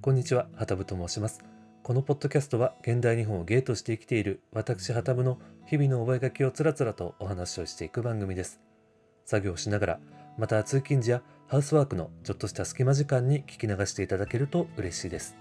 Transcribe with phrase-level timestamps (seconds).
[0.00, 1.40] こんにちは、はたぶと申します。
[1.82, 8.60] このポッドキャストは現代日本をゲイとして生きている私はたぶの日々の覚書きをつらつらとお話をしていく番組です。
[9.24, 10.00] 作業をしながら、
[10.38, 15.34] また通勤時やハウスワークのちょっとした隙間時間に聞き流していただけると嬉しいです。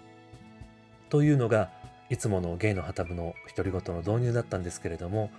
[1.09, 1.69] というのが、
[2.09, 5.29] いつものゲイのはたぶの独り言の導入だったんですけれども、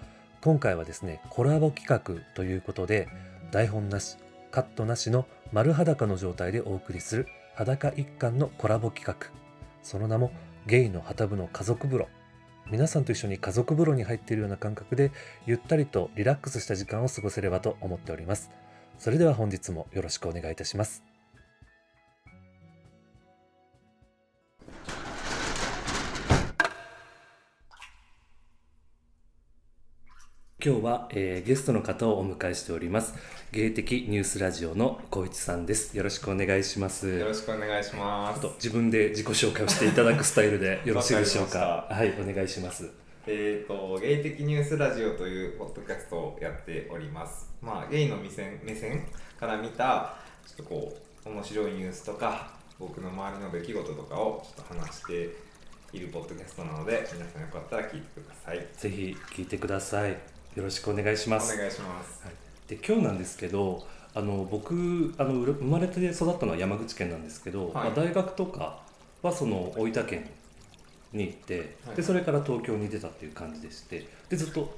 [0.42, 3.08] 今回はですね、コラボ企画ということで、
[3.50, 4.16] 台本なし、
[4.52, 7.26] カットなしの丸裸の状態でお送りする
[7.58, 9.32] 裸一貫のコラボ企画。
[9.82, 10.30] その名も
[10.68, 12.08] ゲイの旗部の家族風呂。
[12.70, 15.10] 皆さんと一緒に家族風呂に入っているような感覚で
[15.44, 18.52] ゆったりとリラックスした時間を過ごせればと思っております。
[18.96, 21.07] それでは本日もよろしくお願いいたします。
[30.64, 33.14] 今日は、えーゲストの方をお迎えしております。
[33.52, 35.96] 芸的ニュースラジオの小一さんです。
[35.96, 37.08] よろしくお願いします。
[37.08, 38.40] よろしくお願いします。
[38.40, 41.86] と自分で自己紹介をしていただくスタイルで よろしいでしょうか？
[41.88, 42.90] はいお願いします。
[43.28, 47.48] えっ、と、ゲイ的ニュースラジオというポッドキャストをやっております。
[47.62, 49.06] まあ、ゲイの目線目線
[49.38, 55.12] から見た、ちょっとこう、面白いニュースとか、僕の周りの出来事とかをちょっと話して
[55.92, 58.66] いるポッドキャストなので、皆さんよかったら聞いてください。
[58.76, 60.16] ぜひ聞いてください
[60.58, 62.24] よろしくお願いしおます願いします。
[62.24, 62.34] はい
[62.66, 68.82] で今日なんですけどあの僕あの生まれて育ったのは山口県なんですけど、はいまあ、大学とか
[69.22, 70.28] はその大分県
[71.14, 74.76] に行って、はいでそれから東京に出たっていう感じでしてでずっと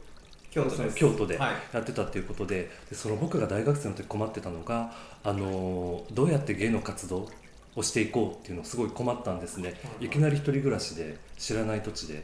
[0.51, 0.97] 京都です。
[0.97, 1.55] 京都ではい。
[1.73, 4.93] やってたっていうことででその僕が大学生の時困ってたのが
[5.25, 7.31] あのどうやって芸の活動
[7.75, 12.23] をしていこうっていうのをすごい困ったんですね、はいいきなり一人暮らしで知らない土地で、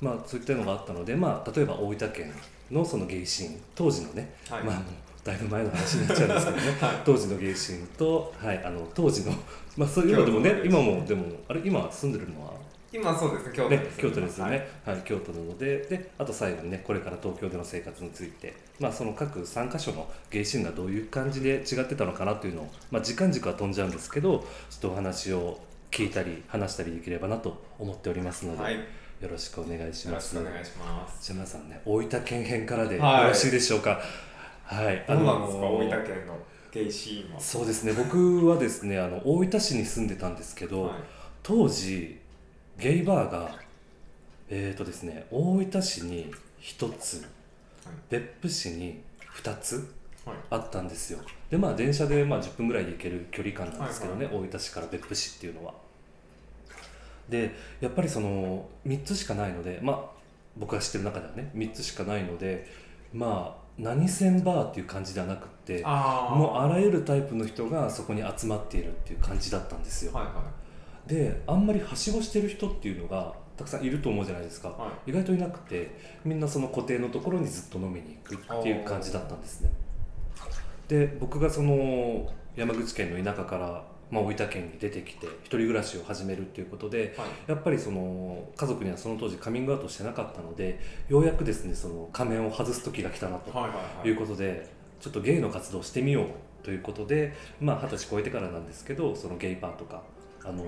[0.00, 2.34] まあ、そういったのがあったので、まあ、例えば大分県
[2.74, 4.64] のその芸神当時のね、はい。
[4.64, 4.82] まあ
[5.24, 6.62] だいぶ前の話になっちゃうんですけどね。
[6.80, 7.02] はい。
[7.04, 9.32] 当時の芸神と、はい、あの当時の、
[9.76, 12.52] まあ、そういうのでもね今もでもあれ今住んでるのは？
[12.92, 15.78] 今そうですね、京都ねです、京都ですよね、はいはい京都なので。
[15.78, 25.58] であと最後にねこれから東京での生活について、まあ、その各3箇所の芸神がどういう感じで違ってたのかなというのを、まあ、時間軸は飛んじゃうんですけどちょっとお話を
[25.90, 28.78] 聞いたり話したりできればなと思っておりますので、はい。
[29.20, 30.30] よよろしくお願いしろます。
[30.30, 31.24] しくお願いします。
[31.26, 34.00] じゃあ皆さんね大分県編からでよはいろしいでしょうか？
[34.64, 36.38] はい、どうなんですか、あのー大分県の
[36.72, 37.40] ゲイシーンは。
[37.40, 40.92] そうですね僕はですねあの大分市に住んでたんですけど、はい
[41.42, 42.18] 当時
[42.78, 43.54] ゲイバーが
[44.48, 46.32] えーとですね大分市に
[46.62, 47.22] 1つ
[48.08, 49.02] 別府市に
[49.42, 49.92] 2つ
[50.24, 50.36] はい。
[50.48, 51.18] あったんですよ
[51.50, 55.74] でまあ電車でまあ10分ぐらいで行ける距離感なんですけどね、はい大分市から別府市っていうのは
[57.28, 60.14] でやっぱりその3つしかないのでまあ
[60.56, 62.66] 僕が知ってる中ではね3つしかないので
[63.12, 66.34] まあ何線バーっていう感じではなくってああ。
[66.34, 70.44] もうあらゆるタイプの人がそこに集まっているっていう感じだったんですよ、はいは
[71.06, 74.72] であんまりはしごしてる人っていうのがたくさんいると思うじゃないですか、い。
[74.72, 75.10] はい。
[75.10, 79.70] 意外といなくてみんなその固定のところにずっと飲みに行くっていう感じだったんですね
[80.88, 87.28] で僕がその山口県の田舎から、まあ、大分県に出てきて一人暮らしを始めるっていうことではい。
[87.48, 94.08] やっぱりその家族にはその当時カミングアウトしてなかったのでようやくですねその仮面を外す時が来たなとはいはいはい。
[94.08, 94.70] いうことで
[95.00, 96.26] ちょっとゲイの活動をしてみよう
[96.62, 100.04] ということでまあ二十歳超えてからなんですけどそのゲイバーとか
[100.44, 100.64] あの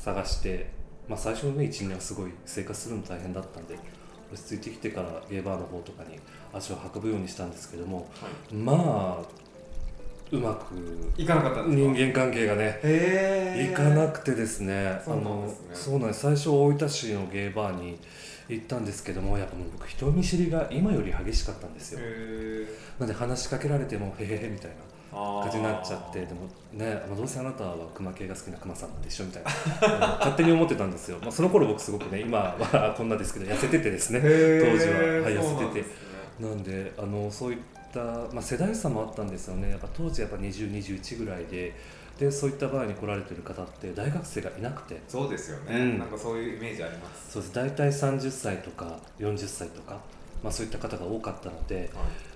[0.00, 0.70] 探して、
[1.08, 3.76] まあ、最初のね1年はすごい生活するの大変だったんで
[4.32, 6.18] 落ち着いてきてからゲイバーの方とかに
[6.52, 9.51] 足を運ぶようにしたんですけどもはいまあ
[10.32, 10.74] うまく
[11.16, 15.66] 行かなかった人間関係がねへ行かなくてですねそうなんですね。
[15.68, 16.20] あのそうなんです。
[16.20, 17.98] 最初大分市のゲイバーに
[18.48, 22.00] 行ったんですけどもやっぱもう僕人見知りが今より激しかったんですよ。
[22.02, 22.66] へ
[22.98, 24.70] なんで話しかけられてもへへへみたい
[25.12, 29.98] なー感じになっちゃってでもね、まあ、どうせあなたはクマ系が好きなクマさんなんでしょみたいな。
[30.18, 34.26] 勝手に思ってたんですよ、まあ、その頃僕すごくね今はこんなですけど痩せててですね当
[34.78, 34.96] 時は。
[34.96, 35.66] はい痩せてて。
[35.68, 36.12] なんですね。
[36.40, 37.58] なんであのそういっ
[37.92, 38.00] た、
[38.34, 39.70] まあ、世代差もあったんですよね。
[39.70, 41.74] やっぱ当時やっぱ2021ぐらいで。
[42.18, 45.00] でそういったバーに来られてる方って大学生がいなくて。
[45.08, 45.98] そうですよね、うん。
[45.98, 47.32] なんかそういうイメージあります。
[47.32, 47.54] そうです。
[47.54, 49.98] 大体30歳とか40歳とか、
[50.42, 51.90] まあ、そういった方が多かったので、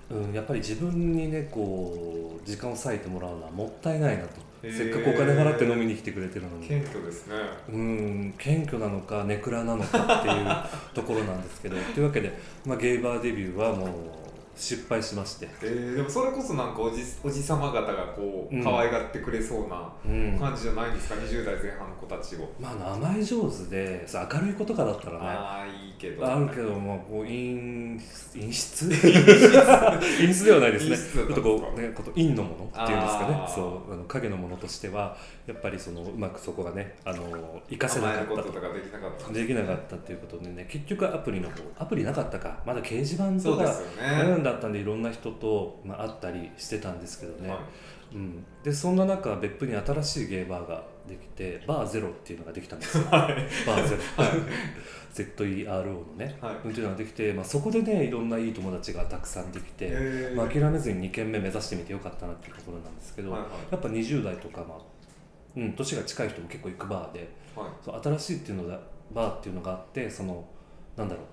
[0.09, 4.47] うん、やっぱり自分にねこう時間を割いてもらうのはもったいないなと。
[4.63, 6.67] せっかくお金払って飲みに来てくれてるのに。
[6.67, 7.35] 謙虚ですね。
[7.69, 11.75] うん謙虚なのかネクラなのかっていうところなんですけど。
[11.93, 12.33] というわけで、
[12.65, 13.89] まあ、ゲイバーデビューはもう
[14.57, 18.63] 失敗しまして、えー、でもそれこそなんかおじおじさま方がこう、うん。
[18.63, 20.37] 可愛がってくれそうなうん。
[20.39, 22.49] 感じじゃないですか？20代前半の子たちを。
[22.59, 25.25] まあ、あの甘え上手でさ明るい子とかだったらね。
[25.27, 26.25] ああいいけど。
[26.25, 27.97] あるけどまあこう陰
[28.33, 29.01] 陰湿陰
[30.33, 30.97] 湿ではないですね。
[30.97, 33.45] ちょっとこうねこと陰のものっていうんですかね。
[33.47, 35.15] そうあの影のものとしては
[35.45, 42.57] やっぱりそのうまくそこがねあの活かせなかったこととかできなかったんできなかったっていうことでね結局アプリの方アプリなかったか。
[42.65, 47.59] まだ掲示板とかそうですよね、うんだったんでいろんな人と、まあ、会ったりしてたんですけどね、はい。
[48.15, 53.03] うん、でそんな中別府に新しいゲーバーができてバーゼロっていうのができたんですよ。
[53.11, 53.35] はい。
[53.65, 54.01] バーゼロ。
[55.13, 56.55] ZERO のね、はい。
[56.65, 59.91] うんっていうのができて、まあ、そこでねいろんないい友達がたくさんできて、
[60.35, 63.41] まあ、諦めずに2軒目目指してみてよかったなっていうところなんですけど、はい。
[63.41, 64.77] はいやっぱ20代とか、まあ
[65.55, 67.69] うん、年が近い人も結構行くバーではい。
[67.83, 68.79] そう新しいっていうのが
[69.11, 70.45] バーっていうのがあってその
[70.95, 71.25] なんだろう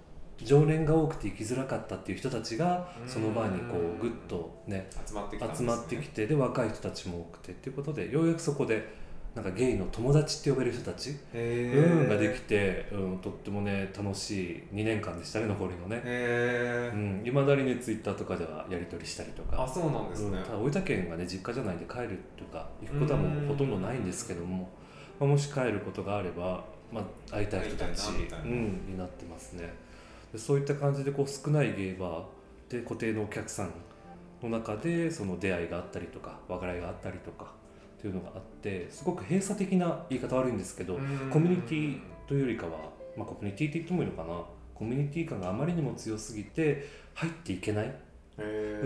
[0.45, 3.09] 常連が多くて行きづらかったっていう人たちがうん。
[3.09, 9.05] そのバーにこうグッとね集まってきてきてで若い人たちも多くてっていうことでようやくそこで
[9.35, 15.97] なんかゲイの友達って呼べる人たち、へうん、ができてて、うん、とってもね楽しい2年間でしたね残りのね。
[15.97, 19.61] へえうん、いまだにねツイッターとかではやり取りしたりとか。
[19.65, 20.39] あそうなんですね。
[20.39, 24.69] うん、ただ大分県がね実家じゃないんで帰るとか行くことはもうほとんどないんですけども、
[25.19, 28.11] まあ、もし帰ることがあれば、まあ、会いたい人たち
[28.45, 29.63] うん、になってますね。
[29.63, 29.69] で
[30.37, 33.73] そういった感じでこう少ないゲーバーで固定のお客さん
[34.43, 37.53] の中でその出会いがあったりとか別れがあったりとか
[37.99, 40.99] っていうのがあってすごく閉鎖的な言い方悪いんですけど、
[41.31, 42.73] コミュニティというよりかは、
[43.17, 44.43] まあ、コミュニティって言ってもいいのかな？
[44.75, 47.95] コミュニティ感があまりにも強すぎて入っていけない
[48.37, 48.43] う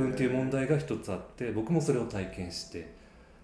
[0.09, 2.93] ん、っていう問題が一つあって僕もそれを体験して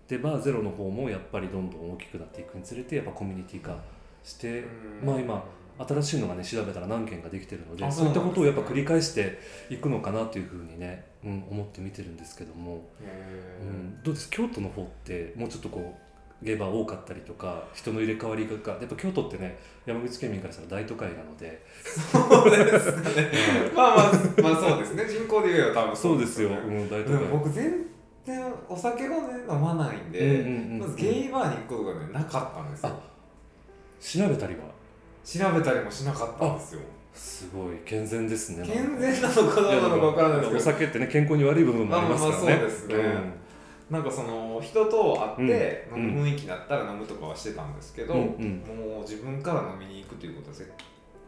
[0.07, 3.79] でバーゼロの方もやっぱりどんどん大きくなっていくにつれてやっぱコミュニティ化
[4.23, 4.65] して
[5.03, 5.43] まあ今
[5.79, 9.38] 新しいのがね調べたら何件かできてるのであそういったことをやっぱ繰り返して
[9.71, 15.94] いくのかなというふうにね、うん、思って見てるんですけども、へうん、どうです京都の方ってもうちょっとこ
[16.43, 21.65] うゲーバー多かったりとか人の入れ替わりがやっぱ京都ってね山口県民からしたら大都会なので。
[21.82, 23.31] そうですかね
[23.75, 24.06] まあまあ
[24.43, 25.06] まあそうですね。
[25.09, 26.56] 人口で言えば多分そうですよ、ね。
[26.56, 27.25] うん、大都会。
[27.32, 27.87] 僕全
[28.25, 29.17] 然お酒をね
[29.49, 30.79] 飲まないんで、うんうんうんうん。
[30.81, 34.29] まずゲイバーに行くことがねなかったんですよ。
[34.29, 34.75] 調べたりは？
[35.25, 36.81] 調べたりもしなかったんですよ。
[37.15, 37.76] すごい。
[37.85, 38.67] 健全ですね。
[38.67, 40.56] 健全なのかどうなのか分からないですけど。
[40.59, 43.44] お酒ってね健康に悪い部分もありますからね、まあまあそうですね。
[43.91, 46.03] なんかその人と会ってうん。
[46.03, 50.67] 飲む雰囲気になったら飲むとかはしてたんですけど、うんうんもう自分から飲みに行くということはぜ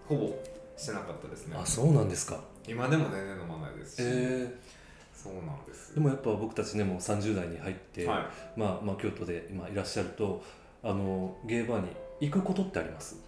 [0.08, 0.34] ほぼ
[0.76, 1.56] してなかったですね。
[1.58, 2.38] あそうなんですか。
[2.66, 4.76] 今でも全然飲まないですし、え。
[5.14, 10.42] そうなんですー、でもやっぱ僕たちねもう30代に入って、はまあ、まあ京都で今いらっしゃると
[10.84, 11.88] あのゲーバーに
[12.20, 13.14] 行くことってあります？
[13.14, 13.18] い、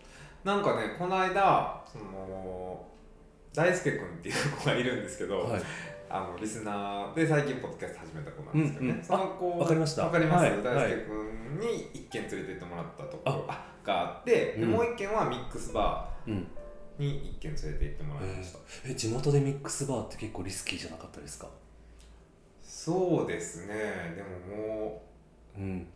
[0.44, 2.84] なんかねこの間その
[3.54, 5.62] 大輔君っていう子がいるんですけど、はい。
[6.10, 9.04] あのリスナーで最近ポッドキャスト始めた子なんですけどね、うんうん。
[9.04, 10.04] その子わかりました。
[10.04, 10.96] わかります、はい大輔
[11.58, 14.70] 君に一軒連れて行ってもらったところあがあって、でうん。
[14.70, 16.34] もう一軒はミックスバうん。
[16.34, 21.48] ーに一軒連れて行ってもらいました、え地元でミックスバーって結構リスキーじゃなかったですか？
[22.62, 23.74] そうですね。
[24.16, 24.22] で
[24.54, 25.02] もも
[25.56, 25.86] ううん。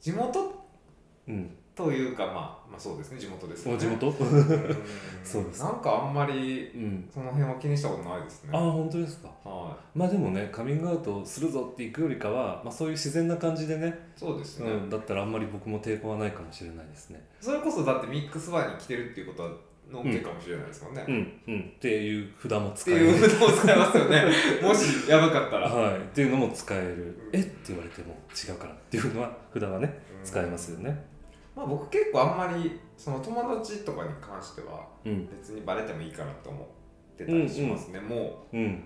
[0.00, 0.66] 地元？
[1.28, 2.34] うんというかまあ
[2.70, 3.18] まあそうですね。
[3.18, 3.76] 地元ですよね。
[3.76, 4.06] お地元？
[4.06, 4.76] うん。
[5.24, 5.62] そうです。
[5.62, 7.08] なんかあんまりうん。
[7.12, 8.50] その辺は気にしたことないですね。
[8.52, 9.28] ああ本当ですか。
[9.44, 17.20] はまあでもねカミングアウトするぞって行くよりかは、まあ、そういう自然な感じでね、いそうですね、うん、だったらあんまり僕も抵抗はないかもしれないですね。
[17.40, 19.50] それこそだってミックスバーに来てるっていうことは
[19.90, 21.72] の OK かもしれないですもんね、うんうん。
[21.76, 23.06] っていう札もって使える。
[23.06, 24.24] いうのも使えますよね。
[24.62, 27.40] もしやばかったら、はい、っていうのも使える、え？
[27.40, 31.13] って言われても違うからっていうのは札はね使えますよね
[31.56, 35.28] まあ僕結構あんまりその友達とかに関してはうん。
[35.28, 38.64] 別にバレてもいいかなと思ってたりしますね、もうん。
[38.64, 38.78] う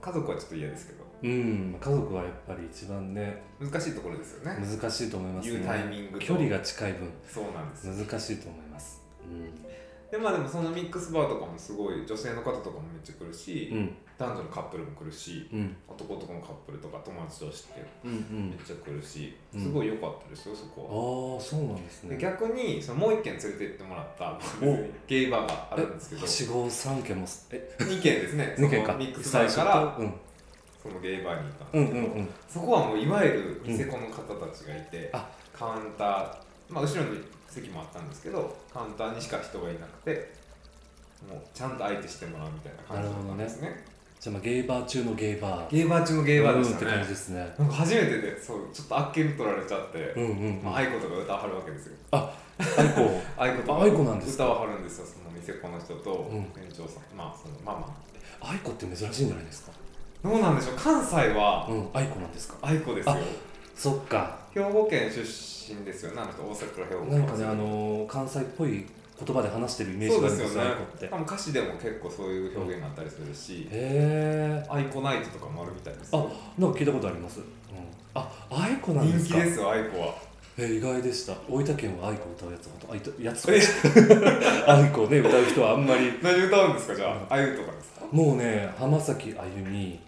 [0.00, 1.04] 家族はちょっと嫌ですけど。
[1.22, 1.76] うん。
[1.80, 4.56] 家族はやっぱり一番ね難しいところですよね。
[4.60, 5.52] 難しいと思いますね。
[5.52, 6.24] 言うタイミングと。
[6.26, 7.12] 距離が近い分。
[7.26, 7.86] そうなんです。
[7.86, 9.02] 難しいと思います。
[10.10, 15.76] でまあでもそのミックスバーとかもすごい女性の方とかもめっちゃ来るし、うん男女のカップルも来るしうん。
[15.86, 18.50] 男男のカップルとか友達同士ってうんうん。
[18.50, 19.62] めっちゃ来るし、うん。
[19.62, 21.38] すごい良かったですよそこは。
[21.38, 22.16] ああそうなんですね。
[22.16, 24.38] で逆にそのもう一軒連れて行ってもらった
[25.06, 26.26] ゲイバーがあるんですけど。
[27.02, 28.54] 軒もすえ2軒ですね。
[28.56, 28.92] そ二軒か。
[28.92, 30.12] のミックスバーからうん。
[30.82, 36.36] そのゲイバーに行ったんうんですけど、うんうんそこはもういわゆる店子の方たちがいて、あカウンター、
[36.70, 40.32] まあ、後ろに席もあったんですけどカウンターにしか人がいなくて
[41.28, 43.84] もうちゃんと相手してもらうみたいな感じだったんですね
[44.20, 45.70] じゃあまあゲイバー中のゲイバー。
[45.70, 46.86] ゲイバー中のゲイバーでしたね。
[46.86, 47.54] うんって感じですね。
[47.58, 50.62] なんか初めてでそうちょっとあっけに取られちゃって、うんうんうん。
[50.64, 51.92] まあ、愛子とか歌わはるわけですよ。
[52.10, 52.34] あ
[53.36, 53.52] アイ
[54.04, 54.44] なんですか？
[54.44, 56.42] 歌わはるんですよその店子の人とうん。
[56.46, 57.76] 店長さん、まあそのまあ
[58.42, 59.72] ま aiko って珍しいんじゃないですか？
[60.24, 60.74] あどうなんでしょう？
[60.76, 62.56] 関西はうん aiko なんですか？
[62.62, 63.12] 愛子ですよ。
[63.12, 63.18] あ
[63.76, 64.36] そっか。
[64.52, 66.10] 兵庫県出身ですよ。
[66.12, 68.84] ねあの人大阪から兵庫なんかねあのー関西っぽい
[69.20, 70.70] 言葉で話してるイメージがあるんですよね。
[71.10, 76.10] 多分歌詞でも結構そういう表現があったりするしへえ aiko ナイトとかもあるみたいです。
[76.14, 77.46] あよなんか聞いたことあります、うん、
[78.14, 79.34] あ愛子なんですか？
[79.36, 80.14] 人気ですよ aiko は。
[80.56, 81.34] えー意外でした。
[81.48, 83.42] 大分県は愛子歌うやつほんとあいたやつ。
[83.42, 83.48] と
[84.66, 86.12] か愛子ね歌う人はあんまり。
[86.22, 87.34] 何歌うんですかじゃあ？
[87.34, 88.06] あゆとかですか？
[88.10, 90.00] もうね浜崎あゆみ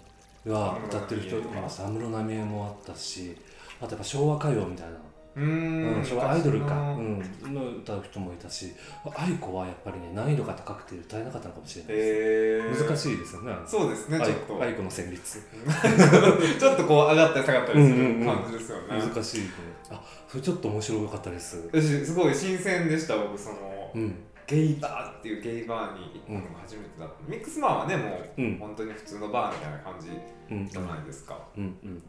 [0.46, 3.36] が歌ってる人いま安室奈美恵もあったし
[3.80, 4.92] あとやっぱ昭和歌謡みたいな、
[5.36, 5.96] うーん。
[5.98, 8.72] うん、昭和アイドルか、昔うん、の歌う人もいたし
[9.16, 12.88] 愛子はやっぱりね難易度が高くて歌えなかったのかもしれないです、へー。
[12.88, 14.54] 難しいですよねそうですねちょっ愛と。
[14.54, 15.40] 子愛子の旋律。
[16.58, 18.20] ちょっとこう上がったり下がったりすうんうんうん。
[18.20, 19.46] る感じですよね、難しいね
[19.90, 21.68] あそれちょっと面白かったです。
[21.72, 24.14] 私すごい新鮮でした僕そのうん。
[24.46, 28.58] ゲイバーっていうゲイバーに行ったのが初めてだった、ミックスバーはねもう、うん。
[28.58, 30.08] 本当に普通のバーみたいな感じ
[30.52, 31.78] うんじゃないですか、うん。
[31.84, 32.02] うん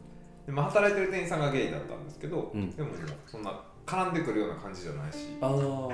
[0.52, 2.70] でまあ、働いてる店員さんがゲイだったんですけど、うん。
[2.70, 5.88] でももうそんな絡んでくるような感じじゃないし、ああ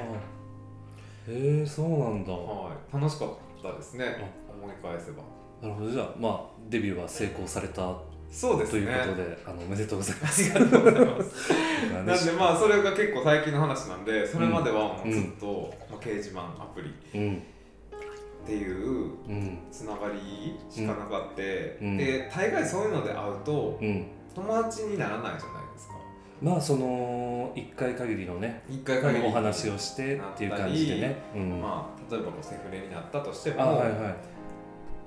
[1.31, 2.33] へえそうなんだ。
[2.33, 3.29] はい、楽しかっ
[3.62, 4.33] たですね。
[4.50, 5.23] 思い返せば。
[5.62, 5.91] なるほど。
[5.93, 7.97] じゃあまあデビューは成功された
[8.31, 8.87] そうですね。
[8.87, 10.53] ということであのおめでとうございます。
[10.53, 11.53] ありがとうございます。
[11.95, 15.12] ななんでまあそれが結構最近の話なんでそれまではもううん。
[15.12, 17.37] ずっと、まあ、掲示板アプリうん。
[17.37, 19.59] っていううん。
[19.71, 21.97] つながりしかなかって、うん。
[21.97, 25.39] で大概そういうので会うとうん友達にならないじゃない
[25.75, 25.95] ですか。
[26.41, 29.27] まあその1回限りのね一回限り。
[29.27, 31.17] お話をしてっていう感じでね。
[31.35, 31.61] うん。
[31.61, 34.15] まあ例えばセフレになったとしても、あはいはい。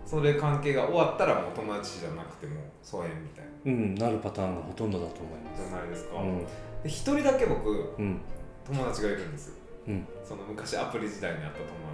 [0.05, 3.51] それ関係が終わったらもう友達じゃなくても疎遠みたいな。
[3.63, 6.39] うんなるパターンがほとんどだと思いまじすゃないですか、うん。
[6.39, 6.45] で
[6.85, 8.19] 一人だけ僕うん。
[8.65, 9.53] 友達がいるんですよ。
[9.87, 10.07] うん。
[10.25, 11.45] その昔アプリ時代に会っ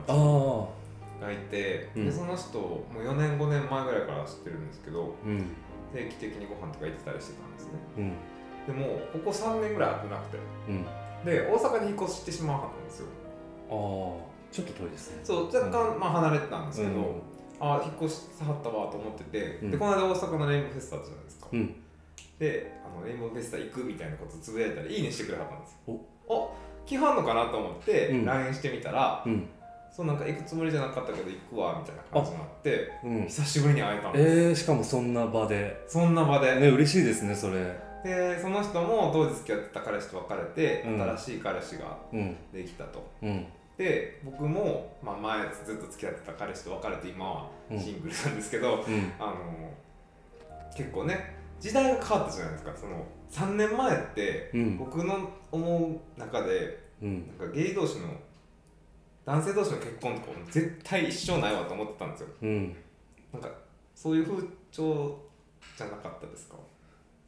[0.08, 0.74] たあ友
[1.20, 2.06] あ達がいて、うん。
[2.06, 5.46] でその人もう4年5年前ぐらいから知ってるんですけどうん
[5.98, 7.72] 定期的にご飯とか行ってたりしてたんですね。
[7.98, 8.14] うん。
[8.68, 10.38] でもここ3年ぐらい会ってなくて。
[10.70, 10.86] うん。
[11.26, 13.08] で大阪に引っ越してしまうはったんですよ。
[13.70, 13.74] ああ
[14.52, 15.22] ちょっと遠いですね。
[15.24, 17.22] そう若干、まあ離れてたんですけど、うん。
[17.60, 19.72] ああ引っ越してはったわと思ってて、うん。
[19.72, 21.76] でこの間大阪のレインボーフェスタじゃないですか、うん。
[22.40, 25.94] であのレインボーフェスタ行くみたいなことつぶやいたらいいねしてくれはったんですお。
[26.28, 26.54] お
[26.86, 28.26] 来はんのかなと思って、うん。
[28.26, 29.50] LINE してみたら、うん
[29.98, 33.26] そうなんか行くつもりじゃなかったけど行くわみたいな感じになってうん。
[33.26, 35.84] 久しぶりに会えたんです、えー、しかもそんな場で。
[35.88, 37.80] そんな場で、ね嬉しいですねそれ。
[38.04, 41.02] でその人も当時付き合ってた彼氏と別れて、うん。
[41.02, 42.38] 新しい彼氏がうん。
[42.54, 43.10] できたと。
[43.24, 43.48] うん。
[43.76, 47.80] で僕も、まあ、前ずっと付き合ってた彼氏と別れて今はうん。
[47.80, 49.14] シングルなんですけど、うん。
[49.18, 49.36] あの
[50.76, 52.72] 結構ね時代が変わったじゃないですか。
[52.76, 54.78] その3年前ってうん。
[54.78, 57.28] 僕の思う中でうん。
[57.40, 58.10] なんかゲイ同士の
[59.28, 62.28] 男性同士の結婚とかも絶対一生ないわと思ってたんですよ。
[62.42, 62.76] うん。
[63.34, 63.50] なんか
[63.94, 65.20] そういう風潮
[65.78, 66.56] じゃなかったですか？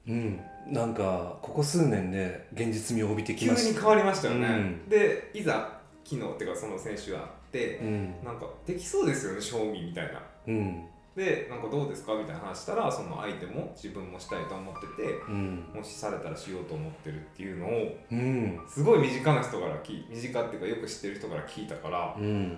[0.08, 0.40] うん。
[0.66, 3.64] なんかここ数年で現実味を帯びてきました。
[3.68, 4.90] 急に変わりましたよね、うん。
[4.90, 8.16] でいざ昨日っていうかその選手があってうん。
[8.24, 10.22] なんかできそうですよね賞味みたいな。
[10.48, 10.86] うん
[11.20, 12.14] でなんかどうですか？
[12.16, 15.64] みたいな話したらその相手も自分もしたいと思っててうん。
[15.76, 18.60] もしされたらしようと思ってるっていうのをうん。
[18.68, 22.58] すごい身近な人から聞い身近っていうかよく知ってる人から聞いたからうん。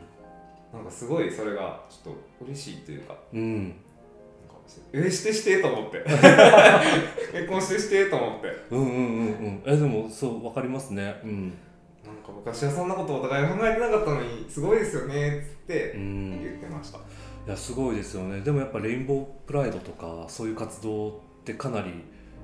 [0.71, 3.67] なんかすごいそれがちょっと嬉しいというかうん。
[3.67, 3.75] なんか
[4.93, 5.97] えしてしてと思って。
[7.33, 8.47] 結婚してしてと思って。
[8.69, 9.63] うんうんうんうん。
[9.65, 11.19] えでもそうわかりますね。
[11.23, 11.49] うん。
[12.05, 16.41] なんか昔はそんなことお互い考えてなかったのにすごいですよねっつってうん。
[16.41, 16.99] 言ってました、
[17.45, 18.41] いやすごいですよね。
[18.41, 21.91] でもやっぱレインボープライドとかそういう活動ってかなり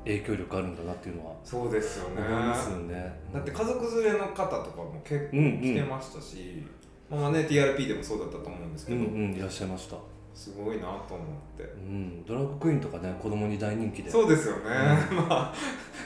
[0.04, 2.22] 影響力あるんだなっていうのはそうですよね。
[2.28, 3.20] 思いますよね。
[3.34, 5.62] だって家族連れの方とかも結構うんうん。
[5.62, 6.64] 来てましたし、
[7.10, 9.98] まあまあね TRP でもそうだったと思うんですけど、うんうんいらっしゃいました。
[10.34, 11.28] すごいなと思っ
[11.58, 11.64] て。
[11.64, 12.26] うん。
[12.26, 14.10] ドラッグクイーンとかね子供に大人気で。
[14.10, 14.62] そうですよね、
[15.16, 15.54] まあ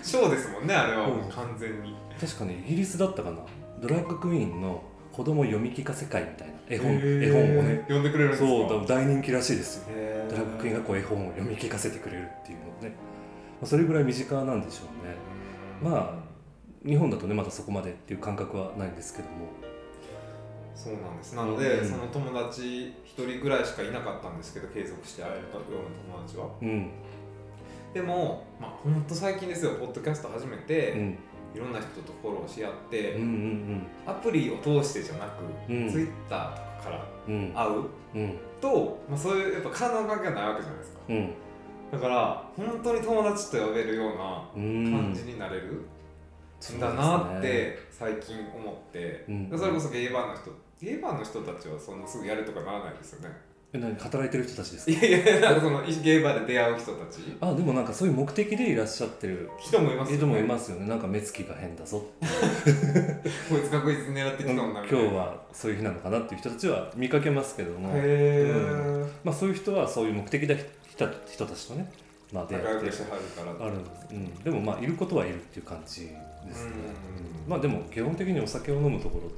[0.04, 1.08] ショーですもんねあれは。
[1.08, 1.30] もううん。
[1.30, 1.96] 完全に。
[2.20, 3.38] 確かねイギリスだったかな。
[3.82, 7.86] ドラッグクイーンの子供読み聞かせ会みたいな絵本絵本をね。
[7.88, 8.48] 呼んでくれるんですか？
[8.48, 9.84] そうだ大人気らしいですよ。
[10.30, 12.96] ドラッグクイーンがこう絵本を読み聞かせてくれるっていうのね、
[13.60, 15.92] まあ、それぐらい身近なんでしょうね。
[15.92, 19.48] まあ日本だとねまだそこまでっていう感覚はないんですけども。
[20.74, 21.36] そうなんです。
[21.36, 21.88] なので、うん。
[21.88, 26.48] その友達一人ぐらいしかいなかったんですけど継続して会えるような友達は。
[26.62, 26.90] うん。
[27.94, 29.76] でもまあほんと最近ですよ。
[29.76, 31.18] ポッドキャスト始めて、うん
[31.54, 35.90] いろんな人とフォローし合って、うんうんアプリを通してじゃなく、うん。
[35.92, 37.54] ツイッターとかからうんうん。
[37.54, 37.72] 会う
[38.16, 38.38] うん。
[38.60, 41.00] と、まあ、そういうやっぱ体の関係がないわけじゃないですか。
[41.10, 41.34] うん。
[41.92, 44.92] だから本当に友達と呼べるようなうん。
[44.92, 45.86] 感じになれる
[46.76, 49.26] んだなって最近思って、
[49.58, 53.36] それこそゲイバーの人ゲイバーの人たちはそんなすぐやるとかならないですよね
[53.74, 54.92] え何働いてる人たちですか？
[54.92, 57.20] いやいやなんかそのゲーバーで出会う人たち？
[57.40, 59.50] あでもなんかそういう目的でいらっしゃってる。
[59.60, 60.18] 人もいますよね。
[60.18, 60.88] 人もいますよね。
[60.88, 62.04] なんか目つきが変だぞ
[63.50, 65.18] こいつ確実に狙ってきた今んだみ日たいな。
[65.18, 71.90] はそういう日なのかなっていう人たちは見かけますけども、へえ、まあ、そういう人はそういう目的で来た人たちとね、
[72.34, 76.72] まあ、出仲会って良くしてはるからあるんです、うん、でもまあいることはいるっていう感じですね、
[77.46, 77.50] うん。
[77.50, 79.30] まあでも基本的にお酒を飲むところ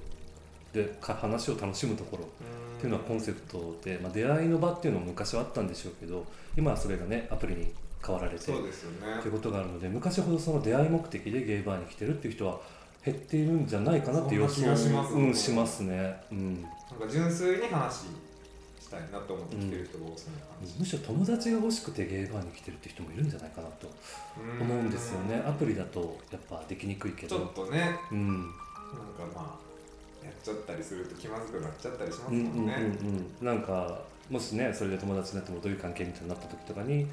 [0.74, 2.24] でか話を楽しむところ。
[2.24, 6.26] っていうのはコンセプトで、まあ、出会いの場っていうのも昔はあったんでしょうけど
[6.58, 7.72] 今はそれがねアプリに
[8.06, 9.22] 変わられてそうですよね。
[9.22, 12.60] ということがあるので昔ほどその出会い目的でゲイバーに来てるっていう人は
[13.06, 18.08] 減っているんじゃないかなっていう予想しますうん、しますね、うん、なんか純粋に話し
[18.90, 23.90] たいなと思って来てる人が多そうな感じ、むしろ友達が欲しくてゲイバーに来てるって人もいるんじゃないかなと
[24.60, 25.42] 思うんですよね。
[25.46, 27.96] アプリだとやっぱできにくいけちょっどとね。
[28.12, 28.28] うん。
[28.28, 28.54] なんか
[29.36, 29.73] まあ
[30.24, 32.70] やっちゃったりすると気まずくなっちゃったりしますうんうんうん
[33.42, 33.46] うん。
[33.46, 37.08] なんかもしねそれで友達になってもどういう関係みたいになった時とかに、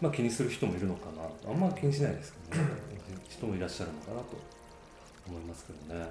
[0.00, 1.50] まあ、気にする人もいるのかな。
[1.50, 2.68] あんま気にしないですけどね。
[3.28, 4.52] 人もいらっしゃるのかなと。
[5.28, 6.06] 思いますけどね。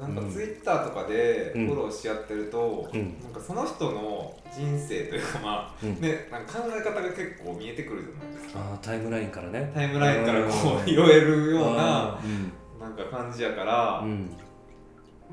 [0.00, 1.66] なんかツイッターとかでうん。
[1.66, 3.20] フォローし合ってると、うん。
[3.22, 6.00] なんかその人の人生というかまあ、うん。
[6.00, 8.60] ねなんか考え方が結構見えてくるじゃないですか。
[8.60, 9.70] あータイムラインからね。
[9.74, 12.52] タイムラインからこう拾えるようなうん。
[12.80, 14.30] なんか感じやから、うん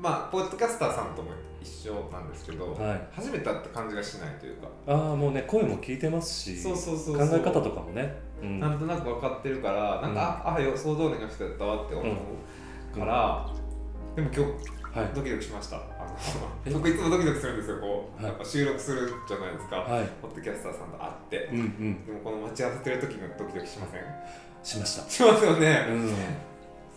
[0.00, 3.08] まあポッドキャスターさんとも一緒なんですけど、はい。
[3.12, 8.60] 初めて会った感じがしないというか、ああもうね声も聞いてますしそうそうそう考え方とかもね、うん。
[8.60, 12.04] なんとなく分かってるからなんか、ああよ想像力の人やったわって思
[12.94, 13.50] うから、
[14.14, 15.08] でも今日はい。
[15.14, 15.80] ドキドキしました。
[16.72, 18.32] 僕いつもドキドキするんですよこう、はい。
[18.32, 20.08] やっぱ収録するじゃないですか、はい。
[20.22, 22.06] ポッドキャスターさんと会って、うんうん。
[22.06, 24.02] でもこの待ち合わせてる時のドキドキしません？
[24.62, 25.10] しました。
[25.10, 26.10] しますよね、うん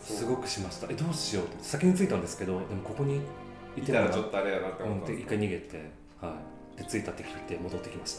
[0.02, 0.88] すごくしました。
[0.90, 1.64] えどうしようって。
[1.64, 3.22] 先に着いたんですけどでもここに
[3.78, 6.36] いいたらちょっとあれやなって思ったんです回逃げては
[6.78, 6.78] い。
[6.78, 8.18] で着いたって聞いて戻ってきまし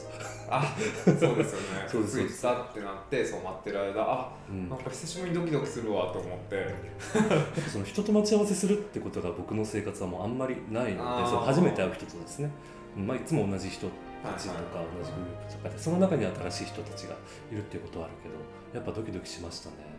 [0.49, 0.59] た。
[0.59, 1.45] あそうですよね。
[1.89, 2.29] そうです。
[2.29, 4.69] 着いたってなってそう待ってる間あうん。
[4.69, 6.75] なんか久しぶりにドキドキするわと思って。
[7.71, 12.51] その人と待ち合わせするってことが僕の生活はもうあんまりないのでそう初めて会う人とですね、
[12.97, 13.89] うんまあ、いつも同じ人
[14.23, 14.61] たちとか
[14.99, 17.15] 同じグループとかでその中に新しい人たちが
[17.51, 18.35] いるっていうことはあるけど
[18.75, 19.92] やっぱドキドキしましたね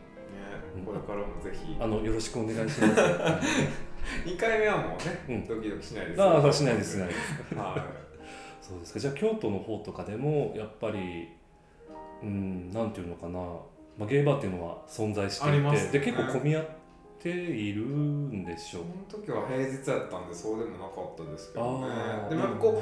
[0.81, 1.75] これからもぜひ。
[1.79, 3.01] あのよろしくお願いします。
[4.25, 4.95] 2回目はもうね、
[5.29, 5.47] うん。
[5.47, 6.97] ドキドキしないですああそうしないです。
[6.97, 7.07] しない。
[7.07, 7.86] ですは
[8.62, 8.99] そうですか。
[8.99, 11.29] じゃあ京都の方とかでもやっぱり
[12.21, 13.39] うんなんていうのかな、
[13.97, 15.91] まあ、ゲイバーっていうのは存在していて、ありますね。
[15.91, 16.65] で結構混み合っ
[17.19, 18.83] ているんでしょう。
[19.09, 21.88] その時は平日やったんでそうでもなかったですけどね。
[21.88, 22.81] あーでもやっぱこ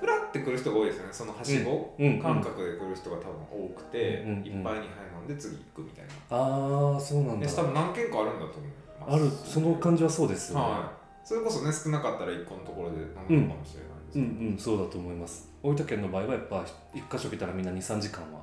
[0.00, 1.12] ふらってくる人が多いですよね。
[1.12, 2.06] そのはしごうん。
[2.06, 2.20] うん。
[2.20, 4.46] 感覚で来る人が多分多くて、うんうんうん。
[4.46, 6.12] いっぱいに杯飲んで次行くみたいな。
[6.30, 7.46] ああそうなんだ。
[7.46, 9.14] で多分何軒かあるんだと思います。
[9.14, 10.92] あるその感じはそうですよね、は
[11.24, 11.26] い。
[11.26, 15.50] それこそね少なかったら1個のところで飲むのかもしれないですうんうんそうだと思います。
[15.62, 18.42] 大分県の場合はやっぱ一箇所来たらみんな23時間は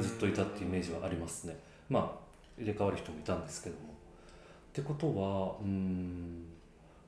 [0.00, 1.56] ずっといたっていうイメージはありますね。
[1.88, 3.88] まあ入れ替わる人もいたんですけども。
[3.88, 6.44] ってことはうん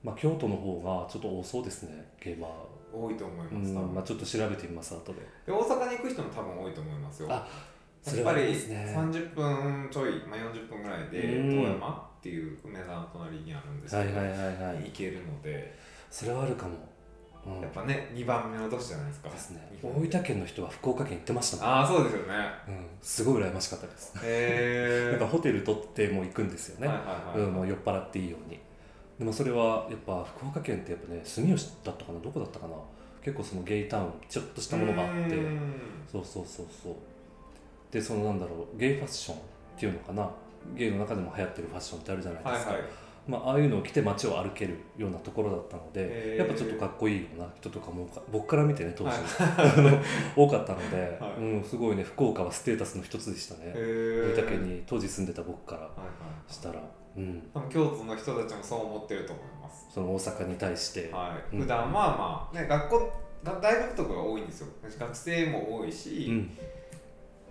[0.03, 2.49] まあ京都の方がちょっと多そうですねゲーマー
[2.93, 5.19] 多いと思います、うんまあ、ちょっと調べてみます後で。
[5.45, 7.29] で大阪に行く人も多分多いと思いますよ。
[7.31, 7.47] あ
[8.05, 8.95] やっぱりはありますね。
[8.97, 11.55] 30分ちょい、まあ、40分ぐらいでうん。
[11.55, 14.83] 遠山っていう梅田の隣にあるんですけど、はいはいはいはい。
[14.85, 15.77] 行けるので。
[16.09, 16.73] それはあるかも、
[17.45, 19.29] うん、やっぱね2番目の都市じゃないですか。
[19.29, 19.79] ですね。
[19.81, 22.33] 大分県の人は福岡県行ってましたねああそうですよね。
[22.67, 24.13] うん、すごい羨ましかったです。
[24.17, 28.59] へえ なんかホテル取ってもう行くんですよね、はいはいはい、うん、もう酔っ払っていいように。
[29.17, 32.19] でもそれはやっぱ福岡県ってやっぱね住吉だったかな？
[32.19, 32.73] どこだったかな？
[33.23, 35.35] 結構そのゲイタウンちょっとしたものがあって。
[35.37, 35.71] うん。
[36.11, 36.95] そうそうそうそう
[37.91, 39.39] でそのなんだろうゲイファッションっ
[39.77, 40.29] ていうのかな？
[40.75, 42.89] ゲイの中でも流行ってるファッションってあるじゃないですか、はいはい。
[43.27, 49.19] まあ、ああいうのを着て街を歩けるようなところだったのでやっぱちょっとかっこいいような人とかも僕から見てね当時、はい。
[50.35, 51.31] 多かったので、 はい。
[51.39, 53.73] うん、すごいね福岡はステータスの一つでしたね。
[53.75, 56.03] へ大分県に当時住んでた僕からはいは
[56.49, 56.53] い。
[56.53, 56.81] したら、
[57.17, 59.87] うん、多分京都の人たちもそう思ってると思います。
[59.91, 61.61] その大阪に対して、はい、うん。
[61.63, 63.11] 普段はまあね学校
[63.43, 64.67] が大学とかが多いんですよ。
[64.99, 66.57] 学生も多いし、うん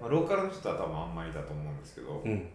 [0.00, 2.48] まあ、ローカルの人は多分あんまりだと思うんですけど、うん、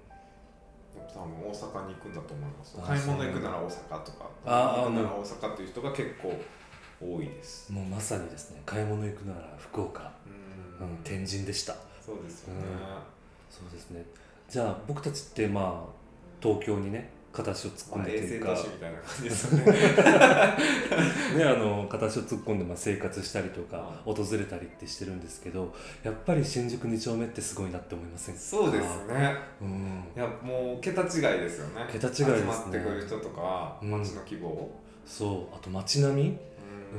[1.13, 2.77] 多分大阪に行くんだと思います。
[2.81, 4.29] あ買い物行くなら大阪とか。
[4.45, 6.34] あー行くなら大阪っていう人が結構
[7.01, 7.71] 多いです。
[7.71, 8.62] もうまさにですね。
[8.65, 10.12] 買い物行くなら福岡、
[10.79, 10.88] うん。
[10.88, 11.75] うん、天神でした。
[12.05, 12.62] そうですよね、
[13.49, 14.05] そうですね。
[14.47, 15.89] じゃあ僕たちってまあ
[16.41, 19.74] 東京にね形を突っ込んでというか、都市みたいな感じですよね。
[21.38, 28.41] ね、あの形を突っ込んでまあ生活したりとか訪れたりってしてるんですけどやっぱり新宿2丁目ってすごいなって思いませんか？
[28.41, 29.36] そうですね。
[29.62, 30.04] うん。
[30.15, 31.08] いやもう桁違い
[31.41, 31.86] ですよね。
[31.91, 32.36] 桁違いですね。
[32.38, 33.91] 集まってくる人とかうん。
[33.91, 34.71] 街の規模、
[35.06, 35.56] そう。
[35.56, 36.38] あと街並み、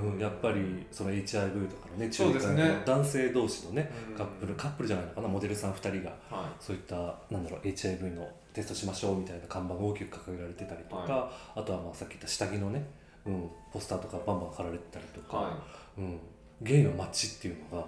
[0.03, 0.13] うん。
[0.15, 4.17] うん、やっぱりその HIV とかのね中間の男性同士のねうん。
[4.17, 5.29] カップルカップルじゃないのかな？
[5.29, 6.11] モデルさん2人が。
[6.31, 6.97] はそういった
[7.31, 12.87] なんだろう HIV のテストしましょうみたいな看板が大きく掲げられてたりとか、はあとはまあさっき言った下着のね、
[13.27, 15.41] うん、ポスターとかバンバン貼られてたりとか、い。
[15.41, 15.59] は
[15.99, 16.19] うん、
[16.63, 17.87] ゲイの街っていうのが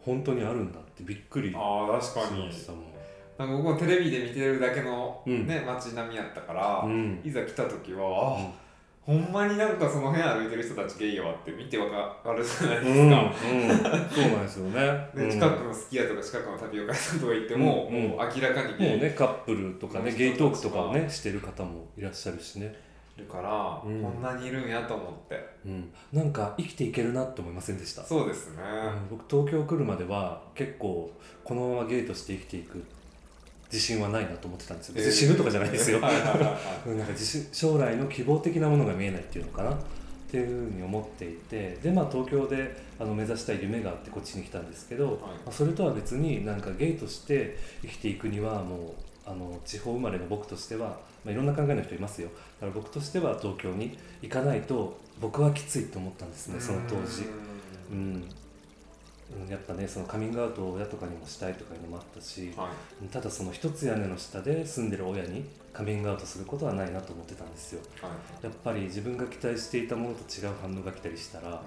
[0.00, 2.00] 本当にあるんだってびっくりいしま
[2.50, 2.82] したもん。
[3.38, 5.46] なんか僕もテレビで見てるだけのうん。
[5.46, 7.20] ね街並みやったからうん。
[7.24, 8.50] いざ来た時はあ
[9.08, 11.86] ほんまになんかその辺歩いてる人たちゲイやわって見てわ
[12.22, 12.84] かるじゃないうん、
[13.30, 15.10] ですか、うん、そうなんですよね。
[15.14, 15.30] でうん。
[15.30, 22.76] 近くのすき家とか近くのタピオカ屋さんとか行っても、もう明らかにもうねカップルとかねうんゲイトークとかをねしてる方もいらっしゃるしね、
[23.16, 24.02] いるから、うん。
[24.02, 25.42] こんなにいるんやと思って。
[25.64, 28.62] うん、なんか生きていけるなって思いませんでした、そうですね、
[29.10, 29.16] うん。
[29.16, 31.10] 僕東京来るまでは結構
[31.44, 32.84] このままゲイとして生きていく
[33.70, 34.94] 自信はないなと思ってたんですよ。
[34.94, 36.16] 別に死ぬとかじゃないですよ、なんか
[37.10, 39.76] 自信将来の希望的なものが見えないっていうのかなっ
[40.30, 48.80] ていうふうに思っていてでまあ東京であの目指したい夢があってこっちに来たんですけど、まあそれとは別になんかゲイとして生きていくにはもう
[49.26, 50.88] あの地方生まれの僕としては、
[51.24, 52.28] まあ、いろんな考えの人いますよ。
[52.60, 57.24] だから僕としては東京に行かないと僕はきついと思ったんですねその当時。
[57.90, 58.24] うん、
[59.48, 62.70] やっぱねそのカミングアウトを親とかにもしたいとかいうのもあったし、は
[63.04, 63.08] い。
[63.08, 67.80] ただその一つ屋根の下で住んでる親にカミングアウトすることはないなと思ってたんですよ。
[68.00, 68.44] はい。
[68.44, 71.62] やっぱり自分が期待していたものと違う反応が来たりしたら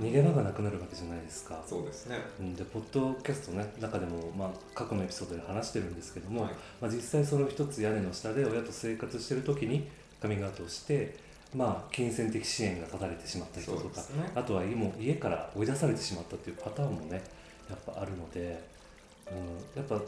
[0.00, 0.04] うん。
[0.04, 1.62] 逃げ場がなくなるわけじゃないですか。
[1.66, 2.18] そうですね。
[2.40, 6.52] うんでポッドキャストね中でも、まあ、過去のエピソードで話してるんですけども、はい。
[6.80, 9.88] まあ、実際その一つ屋根の下で親と生活してる時に
[10.20, 14.06] カミングアウトをして、まあ、金銭的支援が断たれてしまった人とか、ね。
[14.34, 17.22] あとはもう家から追い出されてしまったっていうパターンもね
[17.70, 18.62] やっぱあるので、
[19.30, 20.00] うん、やっぱ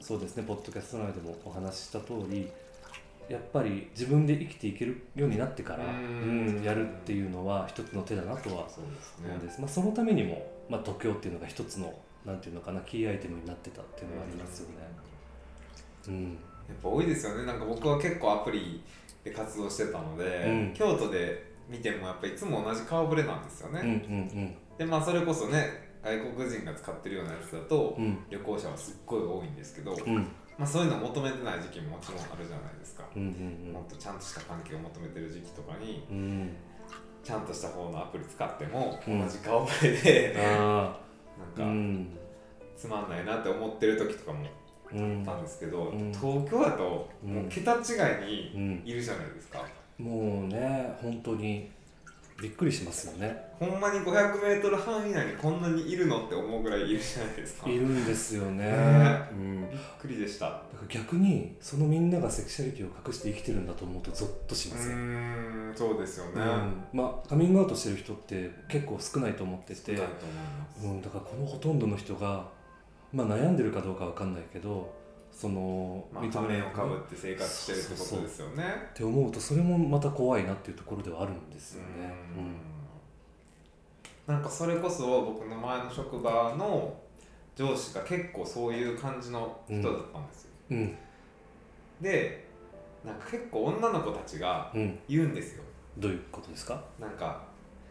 [0.00, 2.48] そうですねポッドキャスト内でもお話しした通り
[3.28, 8.68] やっぱり自分で生きていけるようになってから、ううんんやるっていうのは一つの手だなとは思
[9.24, 9.60] うんねです。
[9.60, 11.94] まあ、そのためにも、まあ、度胸っていうのが一つの
[12.26, 14.74] なんていうのかなキーアイテムになってたっていうのはありますよね。
[16.08, 16.24] うん。
[16.24, 17.46] やっぱ多いですよね。
[17.46, 18.82] なんか僕は結構アプリ
[19.24, 20.74] で活動してたので、うん。
[20.74, 28.18] 京都で見てもやっぱいつも同じ顔ぶれなんですよね、うんうんでまあそれこそね外国人が使ってるようなやつだと、うん。
[28.28, 30.16] 旅行者はすっごい多いんですけど、うん。
[30.16, 30.22] うん
[30.58, 36.16] まあ、そういうの求めてない時期ももちろんあるじゃないですか、うんうんもっとちゃんとした関係を求めてる時期とかにうん。
[36.16, 36.56] うん
[37.24, 39.20] ちゃんとした方のアプリ使ってもうん。
[39.22, 40.98] 同じ顔ぶれで、なんか
[41.58, 42.18] うん。
[42.76, 44.44] つまんないなって思ってる時とかも
[44.94, 46.12] ったんですけど、うん。
[46.12, 47.34] 東京だとうん。
[47.34, 47.80] もう桁違い
[48.26, 49.64] にうんいるじゃないですか、
[49.98, 51.70] もうね本当に
[52.40, 53.54] びっくりしますよね。
[53.60, 57.70] ほんまに 500m 範囲内にこんなにいるのって思うぐらいいるじゃないですか。
[57.70, 58.64] いるんですよね。
[58.64, 59.28] ね。
[59.30, 60.46] うん、びっくりでした。
[60.46, 66.84] だから逆にそのみんながセクシャリティを隠して生きてるんだと思うとゾッとしうますよ、ーんそうですよね、うん。
[66.92, 69.92] まあカミングアウトしてる人って結構少ないと思ってて。
[70.82, 72.48] うん、だからこのほとんどの人が、
[73.14, 74.92] まあ、悩んでるかどうかわかんないけど
[75.30, 78.64] そのまあ、仮面をかぶって生活してるってことですよね。
[78.90, 82.14] って思うとそれもまた怖いなっていうところではあるんですよね。
[84.28, 84.34] うん。
[84.34, 86.96] なんかそれこそ僕の前の職場の
[87.56, 90.78] 上司が結構そういう感じの人だったんですよ、うん。
[90.78, 90.96] うん。
[92.00, 92.46] で
[93.04, 95.64] なんか結構女の子たちがうん、言うんですよ。
[95.98, 96.82] どういうことですか？
[97.00, 97.42] なんか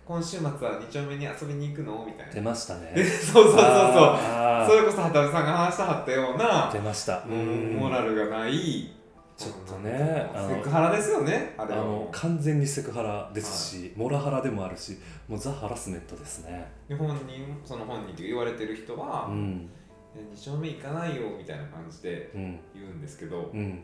[0.06, 2.04] 今週末は2丁目に遊びに行くの？
[2.06, 2.34] みたいな。
[2.34, 2.92] 出ましたね。
[2.94, 4.68] で そうそうそうそう。
[4.68, 6.70] それこそ畑さんが話したはったような。
[6.72, 7.24] 出ました。
[7.26, 8.92] モラルがない。
[9.36, 12.08] ちょっとねセクハラですよねああれは。
[12.12, 16.72] 完全にセクハラですし、モラハラでもあるしもうザ・ハラスメントですね。
[16.90, 19.70] う本人その本人と言われてる人はう、ん。
[20.16, 22.60] いや二丁目行かないよみたいな感じでうん。
[22.76, 23.82] 言うんですけど、うん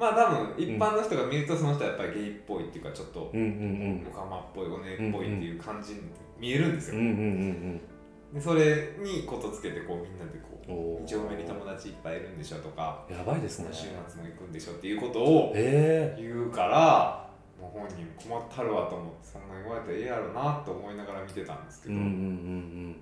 [0.00, 6.00] まあ多分一般の人が見るとその人はやっぱりゲイっぽいっていうかちょっとオカマっぽいお姉っぽいっていう感じに
[6.38, 6.96] 見えるんですよ、
[8.32, 13.66] でそれにことつけてこうみんなでこううんお二丁目に友達いっぱいいるんでしょとかやばいですね。
[13.66, 17.28] 今週末も行くんでしょっていうことをえ言うから
[17.60, 22.18] もう本人困ったるわと思ってそんな言われたらええやろなと思いながら見てたんですけど、えうんうんうんう
[22.88, 22.96] ん。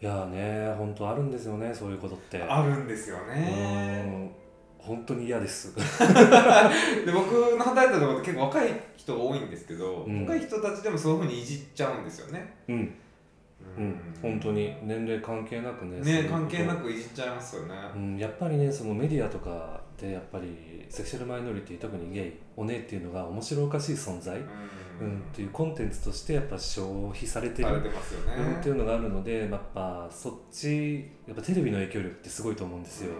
[0.00, 2.40] いやーね本当あるんですよねそういうことって。
[2.40, 4.32] あるんですよね。
[4.36, 4.41] うん
[4.82, 5.74] 本当に嫌です。
[5.76, 10.22] で僕の働いてたところって結構若い人が多いんですけど、うん。
[10.22, 12.52] 若い人たちでもそういうふうにいじっちゃうんですよね。
[12.68, 12.76] うん。
[12.76, 13.96] ううん。
[14.20, 14.74] 本当に。
[14.82, 24.40] 年齢関係なくねね関係なくいじっちゃいますよね、うん、やっぱりねそのメディアとかでやっぱりセクシャルマイノリティ特にゲイおねっていうのが面白おかしい存在、う
[25.00, 33.12] うんんっていうコンテンツとしてやっぱ消費されてるてますよね、うんっていうのがあるのでやっぱそっちやっぱテレビの影響力ってすごいと思うんですよ、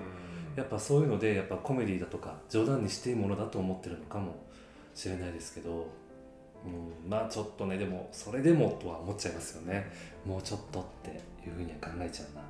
[0.57, 4.35] やっぱそういうのでやっぱコメディだとか冗談にしていいものだと思ってるのかも
[4.95, 5.89] しれないですけど
[6.65, 9.91] うん、まあちょっとねでもそれでもとは思っちゃいますよね。
[10.25, 11.11] もうちょっとって
[11.47, 12.43] いうふうには考えちゃうな。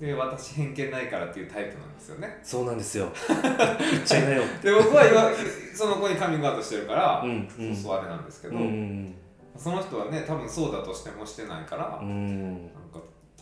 [0.00, 2.38] で私偏見ないからっていうタイプなんですよね。
[2.42, 3.08] そうなんですよ。
[3.28, 5.30] 言っちゃいなよで僕は今
[5.74, 7.32] その子にカミングアウトしてるから、うんう
[7.64, 7.74] ん。
[7.74, 9.14] そうそうあれなんですけど、うん。
[9.56, 12.70] その人はね多分そうだとしてもしてないから、うん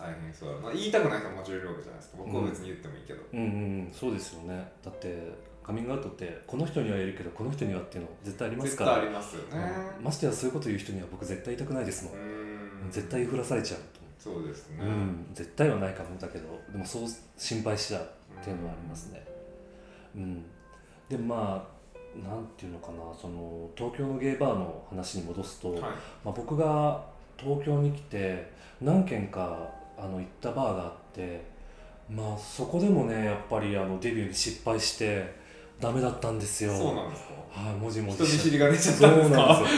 [0.04, 0.74] 大変そうだな。
[0.74, 2.16] 言いたくない人ももちろんいるわけじゃないですか。
[2.18, 4.72] 僕は別に言ってもいいけど、うんうんそうですよね。
[4.84, 9.72] だってカミングアウトってこの人には言えるけどこの人にはっていうの絶対あります絶対からありますよね。
[9.98, 10.04] うん。
[10.04, 12.16] ましてやそういうこと言う人には僕絶対言いたくないですもん、う
[12.88, 12.90] ん。
[12.90, 17.02] 絶対振らされちゃうとそうですね、うん、絶対はないかもだけどでもそう
[17.36, 18.02] 心配しちゃう
[18.40, 19.26] っていうのはありますね。
[20.16, 20.44] うん。
[21.08, 21.74] でまあ
[22.16, 22.98] なんていうのかな。
[23.20, 25.80] その東京のゲイバーの話に戻すと、はい。
[25.80, 25.88] ま
[26.26, 27.04] あ、僕が
[27.36, 31.44] 東京に来て何軒かあの行ったバーがあって
[32.10, 35.42] まあそこでもねやっぱりあのデビューに失敗して
[35.80, 36.76] ダメだったんですよ。
[36.76, 37.34] そうなんですか？
[37.50, 39.36] はい、もじもじ人見知りが出ちゃっそうたんですか？
[39.36, 39.68] なんで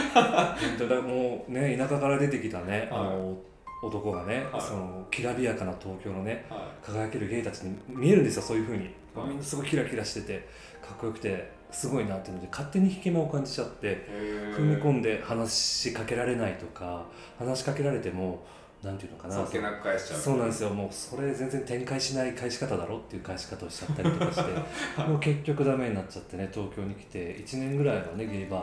[0.61, 0.77] すよ。
[0.79, 3.17] 本当だもうね田舎から出てきたね、あはい。
[3.17, 3.37] の
[3.83, 4.61] 男がね、はい。
[4.61, 9.27] そのきらびやかな東京のねは輝けるゲイたちに見えるんですよそういうふうに、はい。
[9.29, 10.47] みんなすごいキラキラしてて
[10.81, 14.07] かっこよくてすごいなっていうので勝手に引け目を感じちゃって
[14.55, 17.05] 踏み込んんで話しかけられないとか
[17.37, 18.45] 話しかけられても
[18.87, 19.35] なんていうのかな。
[19.35, 20.19] そっけなく返しちゃう。
[20.19, 20.69] そうなんですよ。
[20.69, 25.03] もうそれ全然展開しない返し方だろっていう返し方をしちゃったりとかして。
[25.03, 28.57] もう結局ダメになっちゃってね東京に来て1年ぐらいはねゲイバ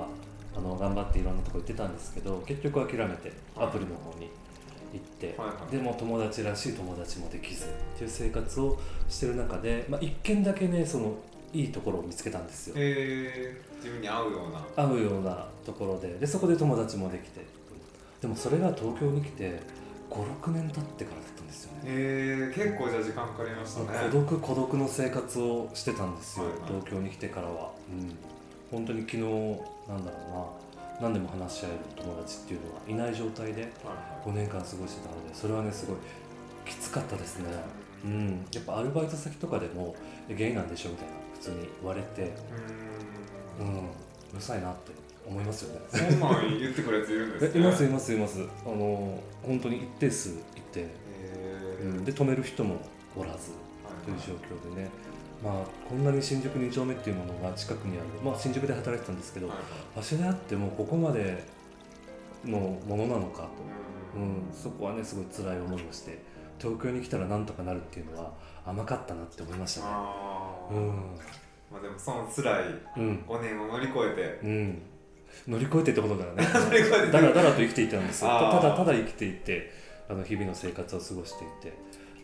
[0.54, 4.30] ーあの頑張っていろんなとこ行ってたんですけど結局諦めてアプリの方に
[4.92, 5.70] 行って、はいはい。
[5.70, 11.14] でも友達らしい友達もできずっていう生活をしてる中で、まあ、一軒だけねその
[11.52, 12.74] いいところを見つけたんですよ。
[12.76, 14.84] へえ自分に合うような。
[14.84, 16.08] 合うようなところで。
[16.14, 17.44] でそこで友達もできて。
[18.24, 19.60] でもそれが東京に来て
[20.10, 21.80] 56年経ってからだったんですよね。
[21.86, 23.86] へえ結構じゃあ時間かかりましたね。
[24.10, 26.52] 孤独孤独の生活をしてたんですよ、はい。
[26.60, 28.16] はい東京に来てからは、うん、
[28.70, 30.54] 本当に昨日なんだろ
[30.98, 35.96] うな何でも話し合える友達っていうのはいない状態ではい5年間過ごしてたのでそれはねすごい
[36.64, 37.50] きつかったですね。
[38.04, 38.46] うん。
[38.52, 39.94] やっぱアルバイト先とかでも
[40.28, 42.22] 「えゲイなんでしょ?」みたいな普通に言われて。
[42.22, 43.66] うーん。
[43.66, 43.76] うん。
[44.34, 44.90] うるさいなって
[45.26, 45.86] 思いますよね。
[45.88, 47.50] そんなん言ってくるやついるんですね。
[47.54, 48.40] えいますいますいます。
[48.64, 50.32] あの本当に一定数い
[50.72, 50.86] て、
[51.82, 52.76] うん、で止める人も
[53.16, 53.50] おらず
[54.04, 54.34] という状
[54.70, 54.88] 況でね、
[55.42, 55.54] まあ、
[55.88, 59.56] こんなに新宿2丁目っていうものが近くにある、まあ、新宿で働いてたんですけど、はい
[59.96, 61.44] 場所であってもここまで
[62.44, 63.48] のものなのかと、
[64.16, 64.28] ううん。
[64.50, 66.18] ん、そこはねすごい辛い思いをして
[66.58, 68.32] 東京に来たらなんとかなるっていうのは
[68.66, 69.86] 甘かったなって思いましたね。
[70.72, 70.86] うん。
[71.72, 72.64] まあでもその辛い
[72.96, 73.24] うん。
[73.26, 74.82] 5年を乗り越えてうん、
[75.48, 76.46] 乗り越えてってことだよね。
[76.52, 79.70] 乗り越えてだらだらと生きていたんですただただ生きていて
[80.08, 81.76] あの日々の生活を過ごしていて、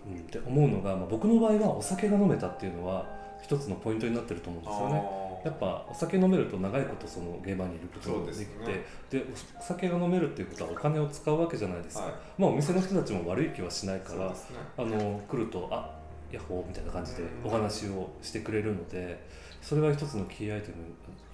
[0.07, 3.07] うん、って思うのが、まあ、僕の場合はお酒が飲めたっていうのは
[3.43, 5.03] 一つのポイントになってると思うんですよね。
[5.17, 11.97] あやっぱお酒飲めると長いことその現場にいることができてですで,、お酒が飲めるっていうことはお金を使うわけじゃないです。
[11.97, 12.13] か、はい。
[12.37, 14.35] まあお店の人たちも悪い気はしないからね。
[14.77, 15.99] あの来ると「あ
[16.31, 19.19] ヤッホー」みたいな感じでうんお話をしてくれるので
[19.61, 20.69] それが一つのキーアイテ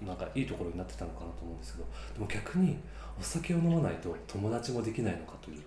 [0.01, 2.77] ムなんかいいところになってたのかなと思うんですけどでも逆に
[3.19, 5.63] お酒を飲まないと友達もできないのかという。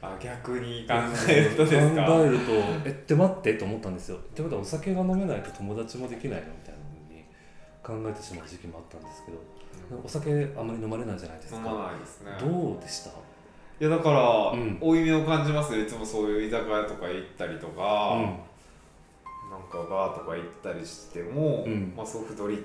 [0.00, 0.86] あ逆に。
[0.86, 0.94] 考
[1.28, 2.06] えるとですか。
[2.06, 2.52] 考えると。
[2.84, 4.16] えって待ってと思ったんですよ。
[4.16, 6.80] ってことはお酒が飲めないと友達もできないのみたいな
[7.90, 9.38] ふうに考えてしまう時期もあったんですけど
[10.04, 11.58] お酒あまり飲まれないじゃないですか。
[11.58, 12.30] 飲まないですね。
[12.38, 13.10] どうでした？
[13.10, 13.12] い
[13.84, 14.78] やだから、うん。
[14.80, 15.82] 負い目を感じますよ。
[15.82, 18.36] いつもそういう居酒屋とか行ったりとか、うん
[19.50, 21.92] なんかバーとか行ったりしても、うん。
[21.96, 22.64] まあソフトリ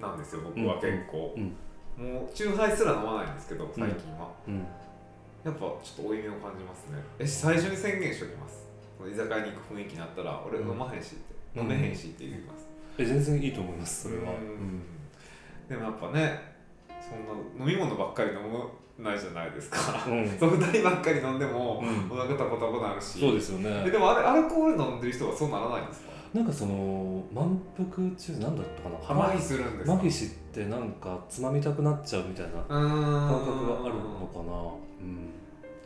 [0.00, 1.56] なんですよ僕は結構、うん。
[1.96, 4.66] もうチューハイすら飲まないんですけど最近は、うん。
[5.44, 6.98] やっぱちょっと負い目を感じますね。
[7.18, 8.64] え最初に宣言しておきます？
[9.06, 11.70] 居酒屋に行く雰囲気になったら俺うん飲まへんしって、うん。
[11.70, 14.32] 飲めへんしって言います、え全然いいと思いますそれは。
[14.32, 14.82] うん。
[15.68, 16.54] でもやっぱね
[17.00, 18.64] そんな飲み物ばっかり飲む
[18.96, 20.38] ないじゃないですか、うん、うん。
[20.38, 22.10] ソフトリばっかり飲んでも、うん。
[22.10, 23.20] お腹タコタコなるし。
[23.20, 23.84] そうですよね。
[23.86, 26.13] えでもあれアルコール飲んでる人はそうならないんですか？
[26.34, 29.24] なんかその満腹中なんだったかな？
[29.26, 29.94] 麻痺するんですか？
[29.94, 32.76] 麻痺してなんかつまみたくなっちゃうみたいな感覚
[33.68, 34.50] があるのかな？
[35.00, 35.30] うん。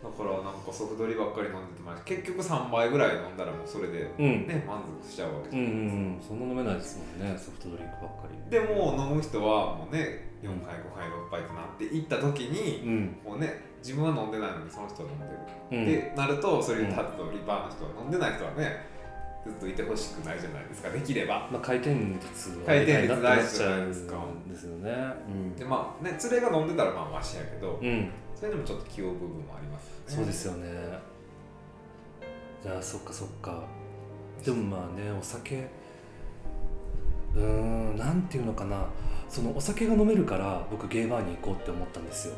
[0.03, 4.47] だからなんかソフトリばっかり飲んでてま結局3杯ぐらい飲んだらもうそれでうん。
[4.47, 8.51] ね満足しちゃうわけじゃないですか、んうんそんな飲めないですもんねソフトドリンクばっかり。
[8.51, 13.17] でも飲む人はもうね4杯5杯6杯となっていった時に、うん。
[13.23, 16.09] もうね自分は飲んでないのにその人は飲んでる、うん。
[16.09, 18.97] ってなるとそれに立つとリバーの人は飲んでない人はね
[19.49, 21.49] ずっといてほしくないじゃないですかできれば。
[21.51, 24.17] まあ回転率は回転率大事じゃないですか。
[24.17, 24.93] んですよね。
[25.57, 30.05] でまあね連れが飲んでたらまあマシやけど、うん、うん、それでもちょっと気負う部分もありますよね。
[30.07, 30.69] そうですよね。
[32.63, 33.63] じゃあそっかそっか。
[34.45, 35.67] でもまあねお酒
[37.35, 38.87] うーんなんていうのかな。
[39.29, 42.35] そのお酒が飲めるから僕ゲーバーに行こうって思ったんですよ。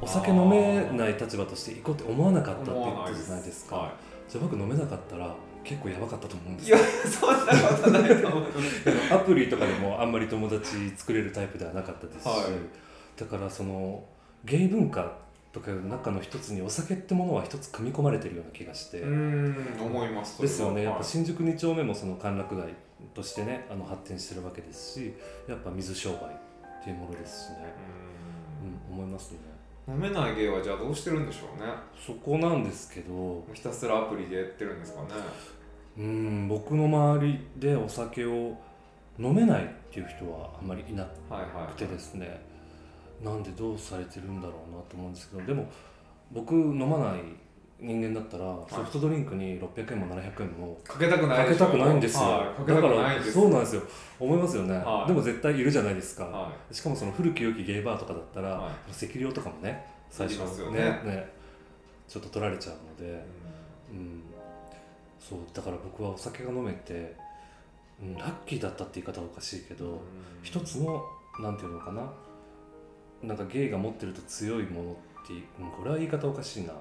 [0.00, 3.76] お酒飲めない立場として行こうって思わなかったって言ったじゃないですか。
[3.76, 3.92] は
[4.28, 8.44] じゃあ僕飲めなかったら結構やばかったと思うんでい、いやそんなことないと思う。
[9.12, 13.20] アプリとかでもあんまり友達作れるタイプではなかったですし、はい。
[13.20, 14.04] だからその
[14.44, 15.18] ゲイ文化
[15.52, 20.82] とかの中の一つにお酒ってものは一つ組み込まれてるような気がして、思いますですよね。
[20.82, 22.74] やっぱはい新宿2丁目もその歓楽街
[23.14, 25.14] としてねあの発展してるわけですし
[25.48, 26.18] やっぱ水商売っ
[26.82, 27.56] ていうものですしね、
[28.90, 29.38] ううん、思いますね
[29.88, 31.72] 飲めない芸はじゃあどうしてるんでしょうね。
[31.98, 33.42] そこなんですけど。
[33.54, 35.08] ひたすらアプリでやってるんですかね。
[35.98, 38.56] うん僕の周りでお酒を
[39.18, 42.40] 飲めないっていう人はあんまりいなはいはいくてですね
[43.22, 45.66] なんでどうされてるんだろうなと思うんですけどでも
[46.30, 47.20] 僕飲まない
[47.80, 53.82] 人間だったらソフトドリンクに600円も700円もかけたくないかけたくないんですよ、はい、かけただからそうなんですよ。
[54.18, 55.08] 思いますよね、はい。
[55.08, 60.80] でも絶対いるじゃないですか、はしかもその古き良きゲイバーとかだったら、は赤量とかもね最初ね。
[60.80, 61.38] ねね
[62.08, 64.22] ちょっと取られちゃうのでい、うん、
[65.20, 67.14] そうだから僕はお酒が飲めて、
[68.02, 70.00] うん、ラッキーだったって言い方はおかしいけど、
[70.42, 71.04] 一つの
[71.38, 72.10] なんていうのかな
[73.22, 76.72] なんかゲイが持ってると強いものっていう、うん、これは言い方おかしいな、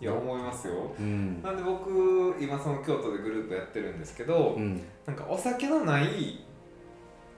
[0.00, 0.94] いや思いますよ。
[0.98, 1.42] うん。
[1.42, 4.80] なんで僕今その京都でグループやってるんですけど、うん。
[5.06, 6.44] なんかお酒のない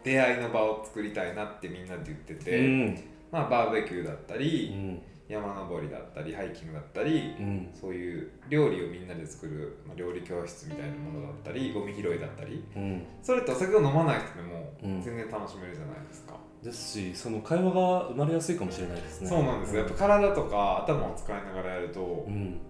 [0.04, 3.02] 出会いの場を作りたいなってみんなで言ってうて、ん。
[3.30, 5.02] まあバーベキューだったうり、ん。
[5.28, 7.70] 山登りだったりハイキングだったり、うん。
[7.72, 13.06] そういう料理をみんなで作る、まあ、料理教室みたいなものだったりゴミ拾いだったりうん。
[13.22, 15.00] それってお酒を飲まない人でもうん。
[15.00, 19.28] 全然楽しめるじゃないですか、ですしその会話が生まれやすいかもしれないですね。
[19.28, 19.80] そうなんですよ。
[19.80, 22.60] やっぱ体とか頭を使いながらやると、うん。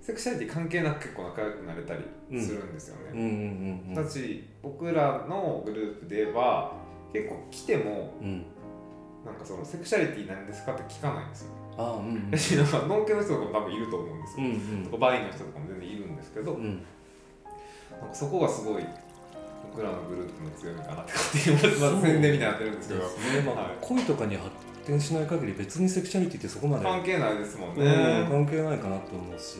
[0.00, 2.02] セクシャリティ関係なく結構仲良くなれたり
[2.40, 3.18] するんですよね、うん。
[3.18, 3.26] うん。
[3.26, 3.96] うん。
[3.96, 4.04] うん。
[4.04, 6.72] たち僕らのグループで言えば
[7.12, 8.44] 結構来てもうん。
[9.24, 12.30] なんかそのセクシャリティなんですかって聞かないんですよ、ああうんうん。
[12.30, 16.82] だしなんかノンケの人とかも多分いると思うんですうんよ、うんとかバイの人とかも全然いるんですけど、うん
[18.00, 18.84] なんかそこがすごい
[19.62, 22.88] 僕らのグループの強みかなって勝手にまず宣伝みたいになってるんです。
[22.88, 23.76] けどですね、まあはい。
[23.80, 24.50] 恋とかに発
[24.86, 29.58] 展しない限り別にセクシャリティってそこまで関係ないですもんうんね、関係ないかなと思うし。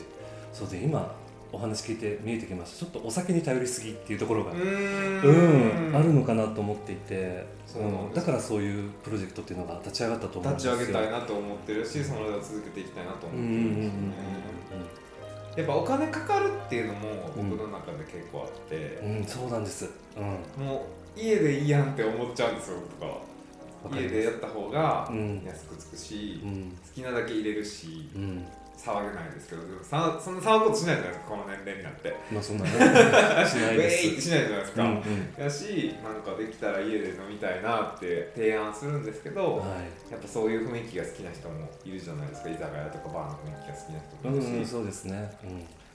[0.52, 1.14] そうで今
[1.52, 2.78] お話聞いて見えてきました。
[2.78, 7.82] ちょっとお酒に頼りすぎっていうところがううんあるのかなと思っていてそう
[8.14, 13.90] だからそういうプロジェクトっていうのが立ち上がったと思うんですよ立ち上げたいなと思ってるしその間続けていきたいなと思ってうんうんうんるんです。
[13.90, 14.84] よね
[15.56, 19.90] やっぱお金かかるっていうのも僕の中で結構あって、うん、うん、そうなんです。
[20.16, 20.86] うんも
[21.16, 24.02] う家でいいやんって思っちゃうんですよとかわかります。
[24.02, 25.42] 家でやった方がうん。
[25.44, 26.70] 安くつくし、うん。
[26.70, 28.46] 好きなだけ入れるしうん
[28.80, 32.16] 騒げないですけどでもさそんな騒ぐことしないじゃないですかこの年齢になって。
[32.32, 32.70] まあそんなね。
[33.44, 35.44] しないウでェイってすしないじゃないですか、うんうん。
[35.44, 39.66] やしなんかできたら家で飲みたいなって提案するんですけど、は
[40.08, 40.12] い。
[40.12, 42.48] やっぱそういう雰囲気が好きな人もいるじゃないですか。
[42.48, 45.30] 居酒屋とかバーの雰囲気が好きな人もいるし、うんうん、そうですね。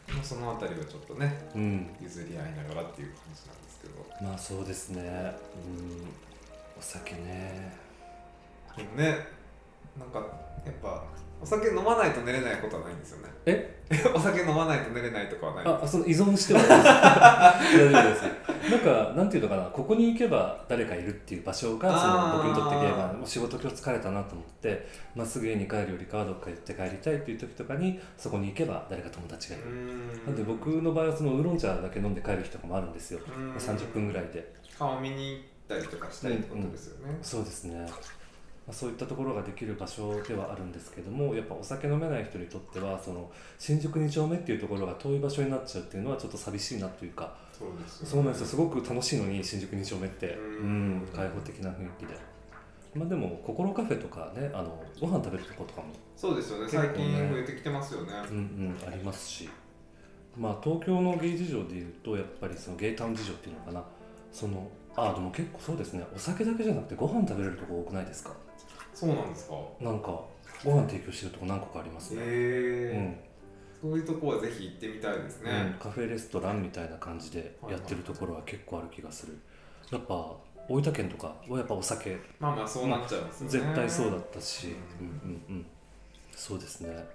[0.07, 4.05] まあそのあたりはちょっとねうん、うん、譲り合いながらっていう感じなんですけど。
[4.21, 5.01] まあそうですね。
[5.65, 6.07] うん。
[6.77, 7.73] お酒ね。
[8.77, 9.35] でもね
[9.97, 10.19] なんか
[10.65, 11.03] やっぱ
[11.45, 13.31] お酒飲まないと寝れないことはないんですよね。
[13.45, 13.79] え？
[14.15, 17.77] お酒飲まないと寝れないとかはないあその依存してはない。
[17.77, 18.19] で す大丈夫で
[18.65, 18.71] す。
[18.71, 19.63] なんかなんていうのかな。
[19.65, 30.07] ここに行けば誰かいるっていう場所がその僕にとってゲーマーもう仕事今日疲れたなと思ってまっすぐ家に帰るよりかはどっか行って帰りたいっていう時とかにそこに行けば誰か友達がいる、ん。
[30.25, 33.53] なんで僕の場合はそのウーロン茶だけ飲んで帰る日とかもあるんですよ、うん。
[33.53, 34.51] 30分ぐらいで。
[34.79, 37.87] 顔見に行ったりとかしたいってことですよね、そうですね、
[38.67, 48.11] まあ、そういったところができる場所ではあるんですけどもやっぱお酒飲めない人にとってはその新宿2丁目っていうところが遠い場所になっちゃうっていうのはちょっと寂しいなというかそうですよね。
[48.11, 48.47] そうなんですよ。
[48.47, 50.33] すごく楽しいのに新宿2丁目って。
[50.33, 52.17] ううんん開放的な雰囲気で。
[52.95, 56.67] まあ、でも心カフェとかねあのご飯食べるとことかも、そうですよね。
[56.67, 58.13] 最近増えてきてますよね。
[58.31, 59.49] うんうん、ありますし、
[60.35, 63.83] まあ、東京のゲイ事情でいうとやっぱりそのゲイタウン事情っていうのかな。
[64.31, 66.03] そのあでも結構そうですね。
[66.15, 68.31] お酒だけじゃなくてご飯食べれるとこ多くないですか？
[68.95, 69.55] そうなんですか？
[69.81, 70.19] なんか
[70.63, 73.19] ご飯提供してるとこ何個かありますね、へえ
[73.83, 73.89] うん。
[73.91, 79.37] そういうとこはぜひ行ってみたいですね、うん、カフェレストランみたいな感じでやってるところは結構ある気がする。
[79.91, 80.13] やっぱ
[80.67, 83.51] 大分県とかはやっぱお酒まあまあそうなっちゃいますよね。
[83.51, 85.65] 絶対そうだったし、ううんんうんうん、
[86.31, 87.05] そうですね。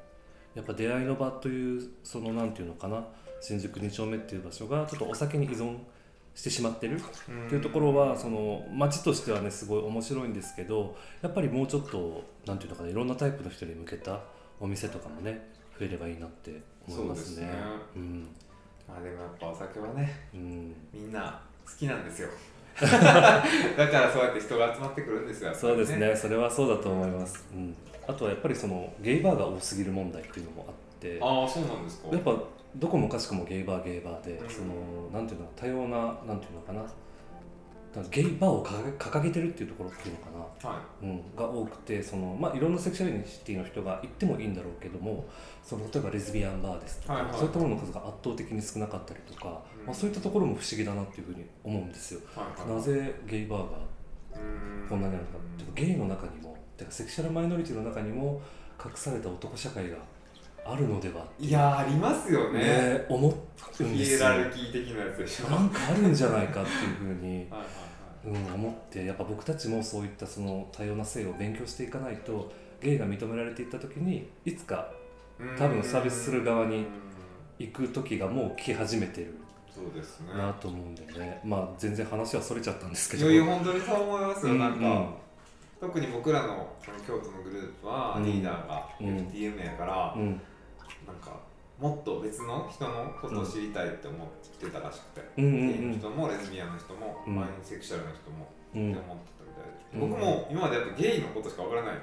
[0.55, 3.05] やっぱ出会いの場というそのなんていうのかな。
[3.43, 5.79] 新宿2丁目っていう場所がちょっとお酒に依存
[6.35, 7.03] してしまってるっ
[7.49, 14.21] ていうところはその街としてはねすごい面白いんですけどやっぱりもうちょっとなんていうのかないろんなタイプの人に向けた
[14.59, 17.35] お店とかもね増えればいいなって思いますね。
[17.37, 17.51] そうですね。
[17.97, 18.29] うん。
[18.89, 22.29] まあでもやっぱお酒はねうん、みんな好きなんですよ。
[22.81, 26.17] だからそうやって人が集まってくるんですよ、やっぱりそうですね。
[26.17, 27.47] それはそうだと思います。
[27.53, 27.77] うん、
[28.07, 31.19] あとはやっぱりそのゲイバーが多すぎる問題っていうのもあって。
[31.21, 32.09] ああそうなんですか。
[32.09, 32.35] やっぱ
[32.77, 34.49] どこもかしこもゲイバーゲイバーで、うん。
[34.49, 34.67] その
[35.13, 36.85] なんていうの多様ななんていうのかな。
[38.09, 40.71] ゲイバーを掲げてるっていうところっていうのかな。
[40.71, 45.25] はうん、が多くてその、まあ、いろんなセクシャリティの人が行ってもいいんだろうけども
[45.65, 47.33] その例えばレズビアンバーですとか、はいはい。
[47.33, 49.87] そういったものの数が圧倒的に少なかったりとか、うん。
[49.87, 52.21] まあ、そういったところも不思議だなっていうふうに思うんですよ。
[52.21, 52.77] いはいはい。
[52.77, 53.79] なぜゲイバーが
[54.89, 55.39] こんなにあるのか。
[55.59, 58.41] ちょっとゲイの中にもてかセクシャルマイノリティの中にも
[58.83, 59.97] 隠された男社会が
[60.65, 62.61] あるのではっていやーありますよね。
[62.61, 63.89] ね思うんですよ。
[63.89, 65.51] ヒエラルキー的なやつでしょ。
[65.51, 67.67] なんかあるんじゃないかっていうふうに、 はいは
[68.27, 68.45] いはい。
[68.47, 69.05] うん、思って。
[69.05, 74.93] やっぱ僕たちもそういったその多様な性を勉強していかないとゲイが認められていった時にいつか
[75.59, 76.85] 多分サービスする側にうん
[77.61, 79.35] 行く時がもう来始めてる
[79.73, 80.35] そうですね。
[80.35, 81.41] なと思うんでね。
[81.45, 83.31] まあ全然話はそれちゃったんですけど。
[83.31, 85.09] いや本当にそう思いますよ、なんか、うん。
[85.81, 88.25] 特に僕らのその京都のグループはうん。
[88.25, 89.07] リーダーがうん。
[89.07, 90.41] FTM やから、うん
[91.07, 91.39] なんか
[91.81, 94.29] もっと別の人のことを知りたいって思っ
[94.61, 97.37] てたらしくて、うんうんゲイの人もレズビアンの人も、うん。
[97.37, 98.93] バイセクシャルの人もうん。
[98.93, 100.11] って思ってたみたいで、うん。
[100.11, 101.95] 僕も今までやっぱゲイのことしかわからない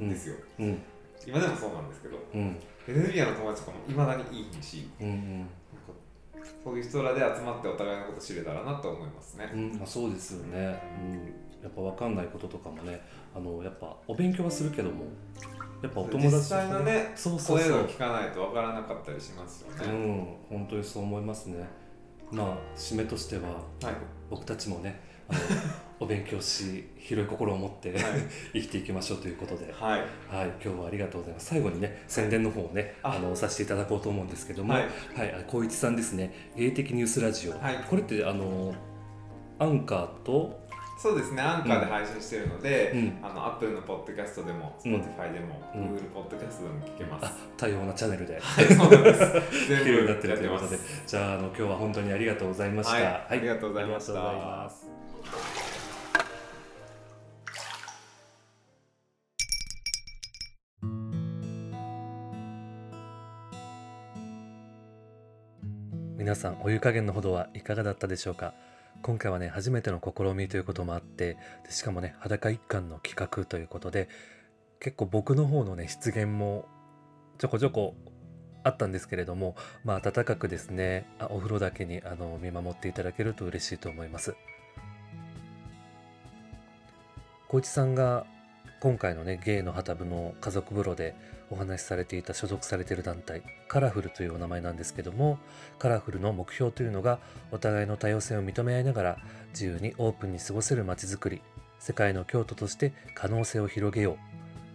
[0.00, 0.82] うんんですよ、うん。
[1.26, 2.56] 今でもそうなんですけどうん。
[2.88, 5.52] レズビアンの友達とかもいまだにいいしうんなんか
[6.64, 9.72] そういう人らで集まってお互いのこと知れたらなと思いますね、うん。
[9.76, 13.02] まあ、そうですよね、うん、やっぱ分かんないこととかもね
[13.34, 15.04] あのやっぱお勉強はするけども
[15.82, 17.70] やっぱお友達実際のねそうそうそう。
[17.70, 21.64] 声を聞かないとわからなかったりしますようね、ん本当にそう思いますね。
[22.30, 23.94] まあ締めとしてははい。
[24.30, 25.40] 僕たちもねあの
[26.00, 28.02] お勉強し広い心を持って、はい。
[28.54, 30.00] 生きていきましょうということで、はい。
[30.28, 31.46] はい、今日はありがとうございます。
[31.46, 33.12] 最後にね宣伝の方をねあ。
[33.16, 34.88] あのさせていただこうと思うんですけどもははい
[35.28, 36.50] い、あ光一さんですね。
[36.56, 37.84] 芸的ニュースラジオ、はい。
[37.88, 38.74] これってあの
[39.60, 40.67] アンカーと、
[41.00, 43.18] そうですねアンカーで配信してるので、うん。
[43.22, 44.94] あのアップルのポッドキャストでもうん。
[44.96, 48.40] Spotify でも、うん Google ポッドキャストでも聞けます、あ多様なチャンネルで。
[48.40, 49.68] はいそうなんです。
[49.68, 50.88] 全聞けるようになって部やってまるということで。
[50.88, 51.02] す。
[51.06, 54.12] じゃああの今日は本当にありがとうございました、はいありがとうございました。
[54.12, 54.86] ありがとうございます
[66.16, 68.52] 皆さんお湯加減のほどはいかがだったでしょうか？
[69.02, 71.36] 今回はね初めての試みということもあって
[71.68, 74.08] しかもね裸一貫の企画ということで
[74.80, 76.66] 結構僕の方のね出現も
[77.38, 77.94] ちょこちょこ
[78.64, 84.34] あったんですけれどもまあ温かくですねあお風呂だけにあの見守っていただけると嬉しいと思います。
[87.48, 88.26] 小市さんが
[88.80, 91.14] 今回のねゲイの旗部の家族風呂で
[91.50, 95.38] お話しされていた所属されている団体カラフルというお名前なんですけども
[95.78, 97.18] カラフルの目標というのが
[97.52, 99.18] お互いの多様性を認め合いながら
[99.50, 101.42] 自由にオープンに過ごせる街づくり
[101.78, 104.16] 世界の京都として可能性を広げよう。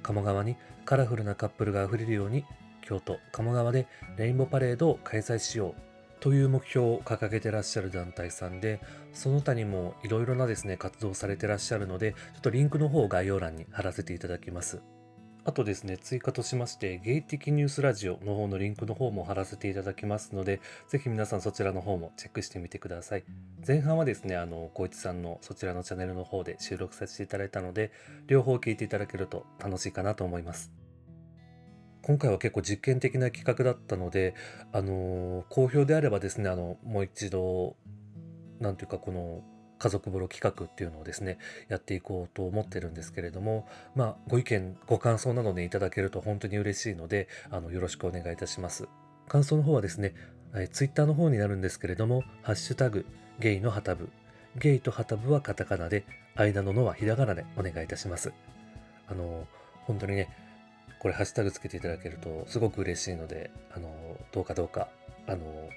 [0.03, 2.45] 鴨川にカラフルなカップルがあふれるように
[2.81, 5.93] 京都鴨川でレインボーパレードを開催しよう。
[6.19, 8.79] という目標を掲げてらっしゃる団体さんで
[9.11, 14.81] その他にもいろいろなですね活動されてらっしゃるのでちょっとリンクの方を概要欄に貼らせていただきます。
[15.45, 23.25] あとですね追加としましてゲイ的ニュースラジオの方のリンクの方も貼らせていただきますのでぜひ皆さんそちらの方もチェックしてみてください。
[23.67, 27.91] 前半はですねあの光一さんのそちらのチャンネルの方で収録させていただいたので
[28.27, 30.71] 両方聞いていただけると楽しいかなと思います。
[32.03, 34.35] 今回は結構実験的な企画だったので、
[34.73, 37.77] あの好評であればですねあのもう一度
[38.59, 39.41] なんていうかこの
[39.83, 48.87] 家族風呂企画っていうのをですねやっていこうと思ってるんですけれどもまあご意見ご感想などねいただけると本当に嬉しいのであのよろしくお願いいたします。
[49.27, 50.15] 感想の方はですね
[50.55, 53.05] えツイッターの方になるんですけれども「ハッシュタグ
[53.39, 54.09] ゲイの旗部」
[54.55, 56.05] ゲイと旗部はカタカナで
[56.35, 58.31] 間ののはひらがなでお願いいたします。
[59.07, 59.47] あの
[59.85, 60.29] 本当にね
[60.99, 63.89] これハッシュタグつけていただけるとすごく嬉しいのであの
[64.31, 64.87] どうかどうか
[65.27, 65.69] あの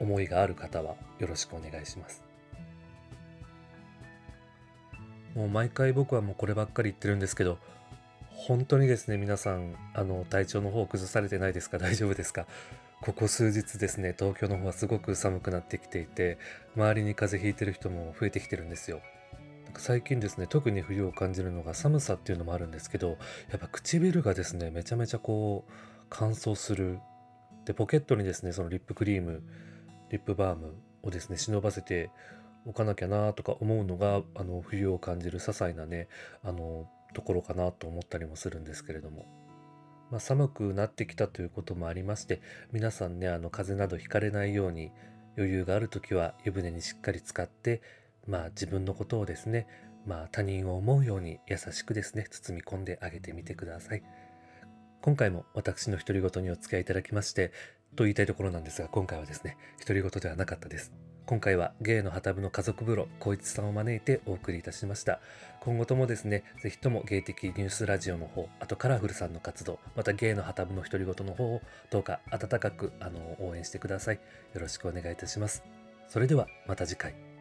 [0.00, 2.25] 思いがある方はよろしくお願いします。
[5.36, 7.58] もう毎回僕はもうこればっかり言ってるんですけど
[8.30, 11.78] 本当にですね皆さんあの体調の方崩されてないですか？
[11.78, 12.46] 大丈夫ですか？
[13.02, 16.38] ここ数日ですね東京の方はすごく寒くなってきていて
[16.74, 19.00] 周りに風邪ひいてる人も増えてきてるんですよ。
[19.78, 23.18] 最近ですね特に冬を感じるのが寒さっていうのもあるんですけど
[23.50, 25.72] やっぱ唇がですねめちゃめちゃこう
[26.08, 26.98] 乾燥する。
[27.66, 29.42] でポケットにですねそのリップクリーム
[30.10, 32.10] リップバームをですね忍ばせて
[32.66, 36.08] おかなきゃなとか思うのがあの冬を感じる些細なね
[36.42, 39.26] あのところかなと思ったりもするんですけれども、
[40.10, 42.42] まあ、寒くなってきたということもありまして
[42.72, 44.90] 皆さんねあの風邪などひかれないように
[45.36, 47.80] 余裕がある時は湯船にしっかり使って
[48.26, 49.66] まあ自分のことをですね
[50.06, 54.02] まあ他人を思うように優しくですね包み込んであげてみてください。
[55.06, 57.52] 今回も私の独り言にお付き合いいただきまして、
[57.94, 60.92] と言いたいところなんですが、今回はですね、独り言ではなかったです。
[61.26, 65.18] 今回はゲイの旗部の家族風呂、光一さんを招いてお送りいたしました。
[65.58, 74.20] 今後ともですね、ぜひとも芸的ニュースラジオの方、あとカラフルさんの活動、またゲイの旗部の独り言の方をどうか温かくあの応援してください。
[74.54, 75.64] よろしくお願いいたします。
[76.06, 77.35] それではまた次回。